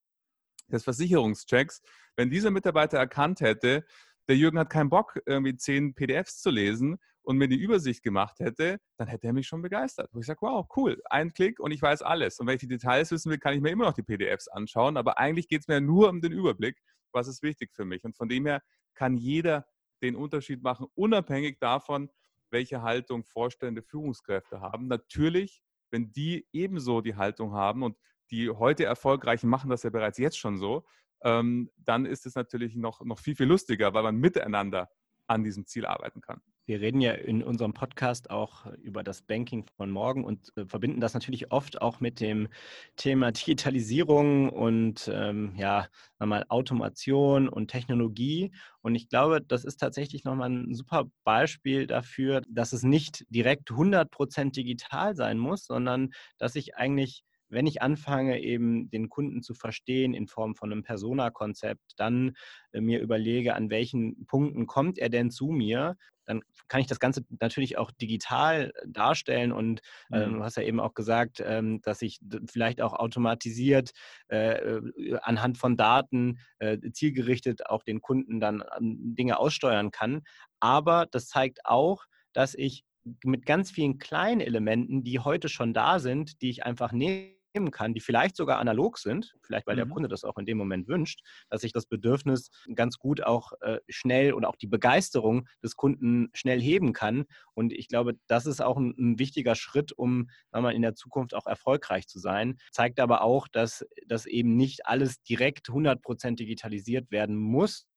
des 0.70 0.84
Versicherungschecks, 0.84 1.82
wenn 2.16 2.30
dieser 2.30 2.52
Mitarbeiter 2.52 2.98
erkannt 2.98 3.42
hätte, 3.42 3.86
der 4.28 4.36
Jürgen 4.36 4.60
hat 4.60 4.70
keinen 4.70 4.90
Bock, 4.90 5.20
irgendwie 5.26 5.56
zehn 5.56 5.94
PDFs 5.94 6.42
zu 6.42 6.50
lesen 6.50 6.98
und 7.22 7.38
mir 7.38 7.48
die 7.48 7.58
Übersicht 7.60 8.04
gemacht 8.04 8.40
hätte, 8.40 8.80
dann 8.98 9.08
hätte 9.08 9.28
er 9.28 9.34
mich 9.34 9.48
schon 9.48 9.62
begeistert. 9.62 10.10
Wo 10.14 10.20
ich 10.20 10.26
sage, 10.26 10.40
wow, 10.42 10.66
cool, 10.76 11.02
ein 11.10 11.34
Klick 11.34 11.60
und 11.60 11.72
ich 11.72 11.82
weiß 11.82 12.02
alles. 12.02 12.40
Und 12.40 12.48
wenn 12.48 12.56
ich 12.56 12.62
die 12.62 12.68
Details 12.68 13.12
wissen 13.12 13.30
will, 13.30 13.38
kann 13.38 13.54
ich 13.54 13.62
mir 13.62 13.70
immer 13.70 13.86
noch 13.86 13.94
die 13.94 14.04
PDFs 14.04 14.48
anschauen. 14.48 14.98
Aber 14.98 15.18
eigentlich 15.18 15.48
geht 15.48 15.62
es 15.62 15.68
mir 15.68 15.82
nur 15.82 16.10
um 16.10 16.22
den 16.22 16.32
Überblick, 16.32 16.78
was 17.12 17.28
ist 17.28 17.44
wichtig 17.44 17.74
für 17.74 17.86
mich. 17.86 18.04
Und 18.06 18.16
von 18.16 18.30
dem 18.30 18.46
her 18.46 18.62
kann 18.94 19.18
jeder 19.18 19.66
den 20.02 20.16
Unterschied 20.16 20.64
machen, 20.64 20.88
unabhängig 20.96 21.58
davon, 21.60 22.10
welche 22.50 22.82
Haltung 22.82 23.26
Vorstände, 23.26 23.82
Führungskräfte 23.82 24.62
haben. 24.62 24.88
Natürlich, 24.88 25.62
wenn 25.92 26.12
die 26.12 26.48
ebenso 26.54 27.02
die 27.02 27.16
Haltung 27.16 27.54
haben 27.54 27.84
und 27.84 27.98
die 28.32 28.50
heute 28.50 28.86
Erfolgreichen 28.86 29.50
machen 29.50 29.70
das 29.70 29.84
ja 29.84 29.90
bereits 29.90 30.18
jetzt 30.18 30.38
schon 30.38 30.58
so, 30.58 30.86
ähm, 31.24 31.70
dann 31.78 32.06
ist 32.06 32.26
es 32.26 32.36
natürlich 32.36 32.76
noch, 32.76 33.02
noch 33.02 33.20
viel, 33.20 33.36
viel 33.36 33.48
lustiger, 33.48 33.94
weil 33.94 34.04
man 34.04 34.18
miteinander 34.18 34.90
an 35.28 35.44
diesem 35.44 35.66
Ziel 35.66 35.86
arbeiten 35.86 36.22
kann. 36.22 36.42
Wir 36.66 36.82
reden 36.82 37.00
ja 37.00 37.14
in 37.14 37.44
unserem 37.44 37.74
Podcast 37.74 38.30
auch 38.30 38.66
über 38.82 39.02
das 39.02 39.22
Banking 39.22 39.66
von 39.78 39.90
morgen 39.90 40.26
und 40.26 40.52
äh, 40.58 40.66
verbinden 40.66 41.00
das 41.00 41.14
natürlich 41.14 41.50
oft 41.50 41.82
auch 41.82 42.02
mit 42.02 42.20
dem 42.20 42.50
Thema 42.98 43.32
Digitalisierung 43.32 44.50
und 44.50 45.10
ähm, 45.14 45.54
ja, 45.56 45.88
mal 46.20 46.46
Automation 46.50 47.48
und 47.48 47.70
Technologie. 47.70 48.52
Und 48.82 48.96
ich 48.96 49.08
glaube, 49.08 49.42
das 49.42 49.64
ist 49.64 49.78
tatsächlich 49.78 50.26
nochmal 50.26 50.50
ein 50.50 50.74
super 50.74 51.06
Beispiel 51.24 51.88
dafür, 51.88 52.42
dass 52.50 52.74
es 52.74 52.84
nicht 52.84 53.26
direkt 53.30 53.70
100% 53.70 54.52
digital 54.52 55.16
sein 55.16 55.38
muss, 55.38 55.66
sondern 55.66 56.10
dass 56.38 56.56
ich 56.56 56.76
eigentlich 56.76 57.24
wenn 57.50 57.68
ich 57.68 57.82
anfange, 57.82 58.42
eben 58.42 58.90
den 58.90 59.10
Kunden 59.10 59.42
zu 59.42 59.54
verstehen 59.54 60.14
in 60.14 60.28
Form 60.28 60.56
von 60.56 60.72
einem 60.72 60.84
Persona-Konzept, 60.84 61.94
dann 61.98 62.36
äh, 62.72 62.82
mir 62.82 63.00
überlege, 63.00 63.56
an 63.56 63.70
welchen 63.70 64.26
Punkten 64.26 64.68
kommt 64.68 64.98
er 64.98 65.10
denn 65.10 65.32
zu 65.32 65.48
mir, 65.48 65.96
dann 66.28 66.42
kann 66.68 66.82
ich 66.82 66.88
das 66.88 67.00
Ganze 67.00 67.26
natürlich 67.40 67.78
auch 67.78 67.90
digital 67.90 68.74
darstellen 68.86 69.52
und 69.52 69.80
äh, 70.12 70.26
du 70.26 70.44
hast 70.44 70.58
ja 70.58 70.64
eben 70.64 70.80
auch 70.80 70.94
gesagt, 70.94 71.42
ähm, 71.44 71.82
dass 71.82 72.02
ich 72.02 72.20
vielleicht 72.48 72.82
auch 72.82 72.94
automatisiert 72.94 73.92
äh, 74.30 74.58
äh, 74.58 75.18
anhand 75.22 75.58
von 75.58 75.78
Daten 75.78 76.40
äh, 76.60 76.78
zielgerichtet 76.92 77.66
auch 77.68 77.82
den 77.84 78.02
Kunden 78.02 78.40
dann 78.40 78.64
Dinge 78.80 79.40
aussteuern 79.40 79.92
kann. 79.92 80.22
Aber 80.60 81.08
das 81.10 81.28
zeigt 81.28 81.66
auch, 81.66 82.06
dass 82.34 82.54
ich 82.54 82.84
mit 83.24 83.46
ganz 83.46 83.72
vielen 83.72 83.98
kleinen 83.98 84.42
Elementen, 84.42 85.04
die 85.04 85.20
heute 85.20 85.48
schon 85.48 85.74
da 85.74 86.00
sind, 86.00 86.42
die 86.42 86.50
ich 86.50 86.66
einfach 86.66 86.92
nehme, 86.92 87.37
kann, 87.72 87.94
die 87.94 88.00
vielleicht 88.00 88.36
sogar 88.36 88.60
analog 88.60 88.98
sind, 88.98 89.36
vielleicht 89.42 89.68
weil 89.68 89.76
mhm. 89.76 89.80
der 89.80 89.88
Kunde 89.88 90.10
das 90.10 90.24
auch 90.24 90.38
in 90.38 90.46
dem 90.46 90.58
Moment 90.58 90.88
wünscht, 90.88 91.22
dass 91.50 91.64
ich 91.64 91.74
das 91.74 91.86
Bedürfnis 91.86 92.50
ganz 92.76 92.98
gut 92.98 93.24
auch 93.24 93.54
äh, 93.62 93.80
schnell 93.90 94.34
oder 94.34 94.50
auch 94.50 94.56
die 94.56 94.68
Begeisterung 94.68 95.48
des 95.64 95.76
Kunden 95.76 96.30
schnell 96.34 96.62
heben 96.62 96.94
kann. 96.94 97.26
Und 97.54 97.74
ich 97.74 97.88
glaube, 97.88 98.14
das 98.28 98.46
ist 98.46 98.62
auch 98.62 98.78
ein, 98.78 98.94
ein 98.98 99.20
wichtiger 99.20 99.56
Schritt, 99.56 99.92
um 99.92 100.30
mal, 100.52 100.74
in 100.74 100.82
der 100.82 100.96
Zukunft 100.96 101.34
auch 101.34 101.48
erfolgreich 101.48 102.08
zu 102.08 102.20
sein. 102.20 102.58
Zeigt 102.72 103.00
aber 103.00 103.22
auch, 103.22 103.48
dass 103.48 103.86
das 104.08 104.26
eben 104.26 104.56
nicht 104.56 104.86
alles 104.86 105.22
direkt 105.24 105.70
100% 105.70 106.36
digitalisiert 106.36 107.12
werden 107.12 107.36
muss, 107.36 107.88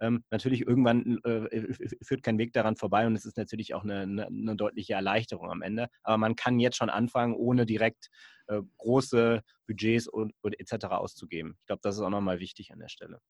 ähm, 0.00 0.24
natürlich 0.30 0.66
irgendwann 0.66 1.18
äh, 1.24 1.74
führt 2.02 2.22
kein 2.22 2.38
Weg 2.38 2.52
daran 2.52 2.76
vorbei 2.76 3.06
und 3.06 3.16
es 3.16 3.24
ist 3.24 3.36
natürlich 3.36 3.74
auch 3.74 3.84
eine, 3.84 4.00
eine, 4.00 4.26
eine, 4.26 4.56
deutliche 4.56 4.94
Erleichterung 4.94 5.50
am 5.50 5.62
Ende. 5.62 5.88
Aber 6.02 6.18
man 6.18 6.36
kann 6.36 6.60
jetzt 6.60 6.76
schon 6.76 6.90
anfangen, 6.90 7.34
ohne 7.34 7.66
direkt 7.66 8.08
äh, 8.46 8.60
große 8.78 9.42
Budgets 9.66 10.06
und, 10.08 10.34
und 10.40 10.58
etc. 10.58 10.86
auszugeben. 10.86 11.56
Ich 11.60 11.66
glaube, 11.66 11.80
das 11.82 11.96
ist 11.96 12.02
auch 12.02 12.10
nochmal 12.10 12.40
wichtig 12.40 12.72
an 12.72 12.78
der 12.78 12.88
Stelle. 12.88 13.20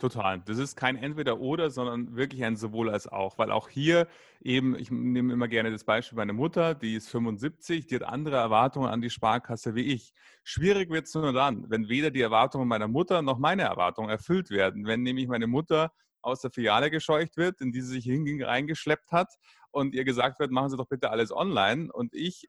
Total. 0.00 0.40
Das 0.46 0.56
ist 0.56 0.76
kein 0.76 0.96
Entweder-Oder, 0.96 1.68
sondern 1.70 2.16
wirklich 2.16 2.42
ein 2.42 2.56
sowohl 2.56 2.88
als 2.88 3.06
auch. 3.06 3.36
Weil 3.36 3.52
auch 3.52 3.68
hier 3.68 4.08
eben, 4.40 4.74
ich 4.74 4.90
nehme 4.90 5.30
immer 5.34 5.46
gerne 5.46 5.70
das 5.70 5.84
Beispiel 5.84 6.16
meiner 6.16 6.32
Mutter, 6.32 6.74
die 6.74 6.94
ist 6.94 7.10
75, 7.10 7.86
die 7.86 7.96
hat 7.96 8.04
andere 8.04 8.36
Erwartungen 8.36 8.88
an 8.88 9.02
die 9.02 9.10
Sparkasse 9.10 9.74
wie 9.74 9.92
ich. 9.92 10.14
Schwierig 10.42 10.88
wird 10.88 11.06
es 11.06 11.14
nur 11.14 11.34
dann, 11.34 11.68
wenn 11.68 11.90
weder 11.90 12.10
die 12.10 12.22
Erwartungen 12.22 12.66
meiner 12.66 12.88
Mutter 12.88 13.20
noch 13.20 13.38
meine 13.38 13.64
Erwartungen 13.64 14.08
erfüllt 14.08 14.48
werden. 14.48 14.86
Wenn 14.86 15.02
nämlich 15.02 15.28
meine 15.28 15.46
Mutter 15.46 15.92
aus 16.22 16.40
der 16.40 16.50
Filiale 16.50 16.90
gescheucht 16.90 17.36
wird, 17.36 17.60
in 17.60 17.70
die 17.70 17.82
sie 17.82 17.92
sich 17.92 18.04
hinging, 18.04 18.42
reingeschleppt 18.42 19.12
hat 19.12 19.34
und 19.70 19.94
ihr 19.94 20.04
gesagt 20.04 20.40
wird, 20.40 20.50
machen 20.50 20.70
Sie 20.70 20.78
doch 20.78 20.88
bitte 20.88 21.10
alles 21.10 21.30
online. 21.30 21.92
Und 21.92 22.14
ich, 22.14 22.48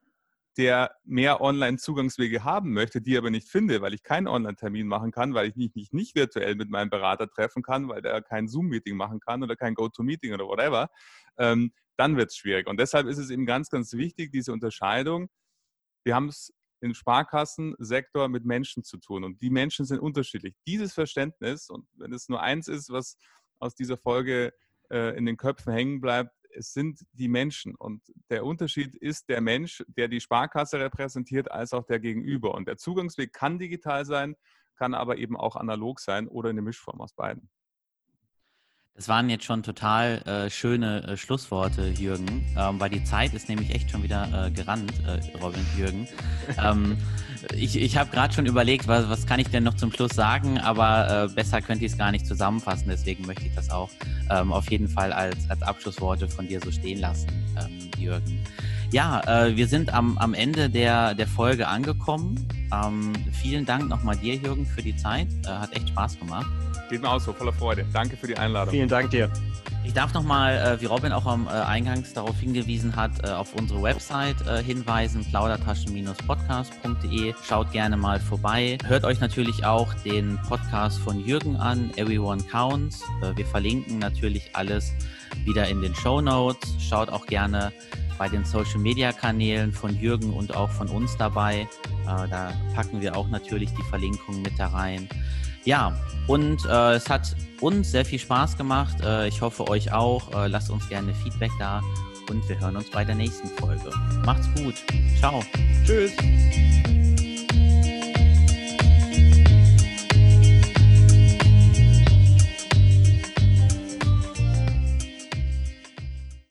der 0.58 0.94
mehr 1.04 1.40
Online-Zugangswege 1.40 2.44
haben 2.44 2.72
möchte, 2.72 3.00
die 3.00 3.16
aber 3.16 3.30
nicht 3.30 3.48
finde, 3.48 3.80
weil 3.80 3.94
ich 3.94 4.02
keinen 4.02 4.28
Online-Termin 4.28 4.86
machen 4.86 5.10
kann, 5.10 5.34
weil 5.34 5.48
ich 5.48 5.56
mich 5.56 5.74
nicht, 5.74 5.94
nicht 5.94 6.14
virtuell 6.14 6.54
mit 6.54 6.68
meinem 6.68 6.90
Berater 6.90 7.28
treffen 7.28 7.62
kann, 7.62 7.88
weil 7.88 8.02
der 8.02 8.20
kein 8.22 8.48
Zoom-Meeting 8.48 8.96
machen 8.96 9.20
kann 9.20 9.42
oder 9.42 9.56
kein 9.56 9.74
Go-To-Meeting 9.74 10.34
oder 10.34 10.46
whatever, 10.46 10.90
ähm, 11.38 11.72
dann 11.96 12.16
wird 12.16 12.30
es 12.30 12.36
schwierig. 12.36 12.66
Und 12.66 12.78
deshalb 12.78 13.06
ist 13.06 13.18
es 13.18 13.30
eben 13.30 13.46
ganz, 13.46 13.70
ganz 13.70 13.92
wichtig, 13.94 14.30
diese 14.32 14.52
Unterscheidung. 14.52 15.28
Wir 16.04 16.14
haben 16.14 16.28
es 16.28 16.52
im 16.80 16.94
Sparkassensektor 16.94 18.28
mit 18.28 18.44
Menschen 18.44 18.82
zu 18.82 18.98
tun 18.98 19.24
und 19.24 19.40
die 19.40 19.50
Menschen 19.50 19.86
sind 19.86 20.00
unterschiedlich. 20.00 20.54
Dieses 20.66 20.92
Verständnis, 20.92 21.70
und 21.70 21.86
wenn 21.94 22.12
es 22.12 22.28
nur 22.28 22.42
eins 22.42 22.68
ist, 22.68 22.90
was 22.90 23.16
aus 23.60 23.74
dieser 23.74 23.96
Folge 23.96 24.52
äh, 24.90 25.16
in 25.16 25.24
den 25.24 25.36
Köpfen 25.36 25.72
hängen 25.72 26.00
bleibt, 26.00 26.34
es 26.54 26.72
sind 26.72 27.00
die 27.12 27.28
Menschen. 27.28 27.74
Und 27.74 28.02
der 28.30 28.44
Unterschied 28.44 28.94
ist 28.94 29.28
der 29.28 29.40
Mensch, 29.40 29.82
der 29.88 30.08
die 30.08 30.20
Sparkasse 30.20 30.78
repräsentiert, 30.78 31.50
als 31.50 31.72
auch 31.72 31.84
der 31.84 32.00
Gegenüber. 32.00 32.54
Und 32.54 32.68
der 32.68 32.76
Zugangsweg 32.76 33.32
kann 33.32 33.58
digital 33.58 34.04
sein, 34.04 34.36
kann 34.76 34.94
aber 34.94 35.18
eben 35.18 35.36
auch 35.36 35.56
analog 35.56 36.00
sein 36.00 36.28
oder 36.28 36.50
eine 36.50 36.62
Mischform 36.62 37.00
aus 37.00 37.12
beiden. 37.12 37.50
Das 38.94 39.08
waren 39.08 39.30
jetzt 39.30 39.44
schon 39.44 39.62
total 39.62 40.20
äh, 40.26 40.50
schöne 40.50 41.02
äh, 41.04 41.16
Schlussworte, 41.16 41.88
Jürgen, 41.88 42.44
ähm, 42.58 42.78
weil 42.78 42.90
die 42.90 43.02
Zeit 43.04 43.32
ist 43.32 43.48
nämlich 43.48 43.74
echt 43.74 43.90
schon 43.90 44.02
wieder 44.02 44.46
äh, 44.46 44.50
gerannt, 44.50 44.92
äh, 45.06 45.36
Robin, 45.38 45.64
Jürgen. 45.76 46.06
Ähm, 46.62 46.98
ich 47.54 47.80
ich 47.80 47.96
habe 47.96 48.10
gerade 48.10 48.34
schon 48.34 48.46
überlegt, 48.46 48.88
was, 48.88 49.08
was 49.08 49.26
kann 49.26 49.38
ich 49.38 49.48
denn 49.48 49.62
noch 49.62 49.74
zum 49.74 49.92
Schluss 49.92 50.12
sagen, 50.12 50.58
aber 50.58 51.28
äh, 51.30 51.34
besser 51.34 51.62
könnte 51.62 51.84
ich 51.84 51.92
es 51.92 51.98
gar 51.98 52.10
nicht 52.10 52.26
zusammenfassen, 52.26 52.88
deswegen 52.88 53.24
möchte 53.26 53.46
ich 53.46 53.54
das 53.54 53.70
auch 53.70 53.90
ähm, 54.28 54.52
auf 54.52 54.68
jeden 54.70 54.88
Fall 54.88 55.12
als, 55.12 55.48
als 55.48 55.62
Abschlussworte 55.62 56.28
von 56.28 56.48
dir 56.48 56.60
so 56.60 56.72
stehen 56.72 56.98
lassen, 56.98 57.28
ähm, 57.58 57.90
Jürgen. 57.96 58.44
Ja, 58.92 59.46
äh, 59.46 59.56
wir 59.56 59.66
sind 59.66 59.92
am, 59.92 60.18
am 60.18 60.34
Ende 60.34 60.68
der, 60.68 61.14
der 61.14 61.26
Folge 61.26 61.66
angekommen. 61.66 62.46
Ähm, 62.72 63.14
vielen 63.32 63.64
Dank 63.64 63.88
nochmal 63.88 64.16
dir, 64.16 64.34
Jürgen, 64.34 64.66
für 64.66 64.82
die 64.82 64.94
Zeit. 64.94 65.28
hat 65.46 65.74
echt 65.74 65.88
Spaß 65.88 66.18
gemacht. 66.18 66.46
Geht 66.90 67.00
mir 67.00 67.08
auch 67.08 67.20
so, 67.20 67.32
voller 67.32 67.54
Freude. 67.54 67.86
Danke 67.94 68.18
für 68.18 68.26
die 68.26 68.36
Einladung. 68.36 68.70
Vielen 68.70 68.88
Dank 68.88 69.10
dir. 69.10 69.30
Ich 69.84 69.94
darf 69.94 70.14
nochmal, 70.14 70.58
äh, 70.58 70.80
wie 70.80 70.86
Robin 70.86 71.10
auch 71.10 71.26
am 71.26 71.48
äh, 71.48 71.50
Eingangs 71.50 72.12
darauf 72.12 72.38
hingewiesen 72.38 72.94
hat, 72.94 73.10
äh, 73.24 73.30
auf 73.30 73.52
unsere 73.54 73.82
Website 73.82 74.36
äh, 74.46 74.62
hinweisen, 74.62 75.24
plaudertaschen-podcast.de. 75.24 77.34
Schaut 77.42 77.72
gerne 77.72 77.96
mal 77.96 78.20
vorbei. 78.20 78.78
Hört 78.86 79.02
euch 79.04 79.18
natürlich 79.20 79.64
auch 79.64 79.92
den 80.04 80.38
Podcast 80.48 81.00
von 81.00 81.26
Jürgen 81.26 81.56
an, 81.56 81.90
Everyone 81.96 82.44
Counts. 82.44 83.02
Äh, 83.22 83.36
wir 83.36 83.46
verlinken 83.46 83.98
natürlich 83.98 84.54
alles 84.54 84.92
wieder 85.44 85.66
in 85.68 85.80
den 85.80 85.96
Show 85.96 86.20
Notes. 86.20 86.76
Schaut 86.78 87.08
auch 87.08 87.26
gerne 87.26 87.72
bei 88.22 88.28
den 88.28 88.44
Social 88.44 88.78
Media 88.78 89.10
Kanälen 89.10 89.72
von 89.72 89.98
Jürgen 89.98 90.32
und 90.32 90.54
auch 90.54 90.70
von 90.70 90.88
uns 90.88 91.16
dabei. 91.16 91.62
Äh, 91.62 92.28
da 92.30 92.52
packen 92.72 93.00
wir 93.00 93.16
auch 93.16 93.26
natürlich 93.26 93.68
die 93.74 93.82
Verlinkungen 93.90 94.42
mit 94.42 94.52
da 94.56 94.68
rein. 94.68 95.08
Ja, 95.64 95.92
und 96.28 96.64
äh, 96.66 96.92
es 96.92 97.10
hat 97.10 97.34
uns 97.60 97.90
sehr 97.90 98.04
viel 98.04 98.20
Spaß 98.20 98.56
gemacht. 98.56 98.94
Äh, 99.02 99.26
ich 99.26 99.40
hoffe 99.40 99.66
euch 99.66 99.92
auch. 99.92 100.32
Äh, 100.36 100.46
lasst 100.46 100.70
uns 100.70 100.88
gerne 100.88 101.12
Feedback 101.14 101.50
da 101.58 101.82
und 102.30 102.48
wir 102.48 102.60
hören 102.60 102.76
uns 102.76 102.88
bei 102.90 103.04
der 103.04 103.16
nächsten 103.16 103.48
Folge. 103.48 103.90
Macht's 104.24 104.48
gut. 104.54 104.76
Ciao. 105.18 105.42
Tschüss. 105.84 106.12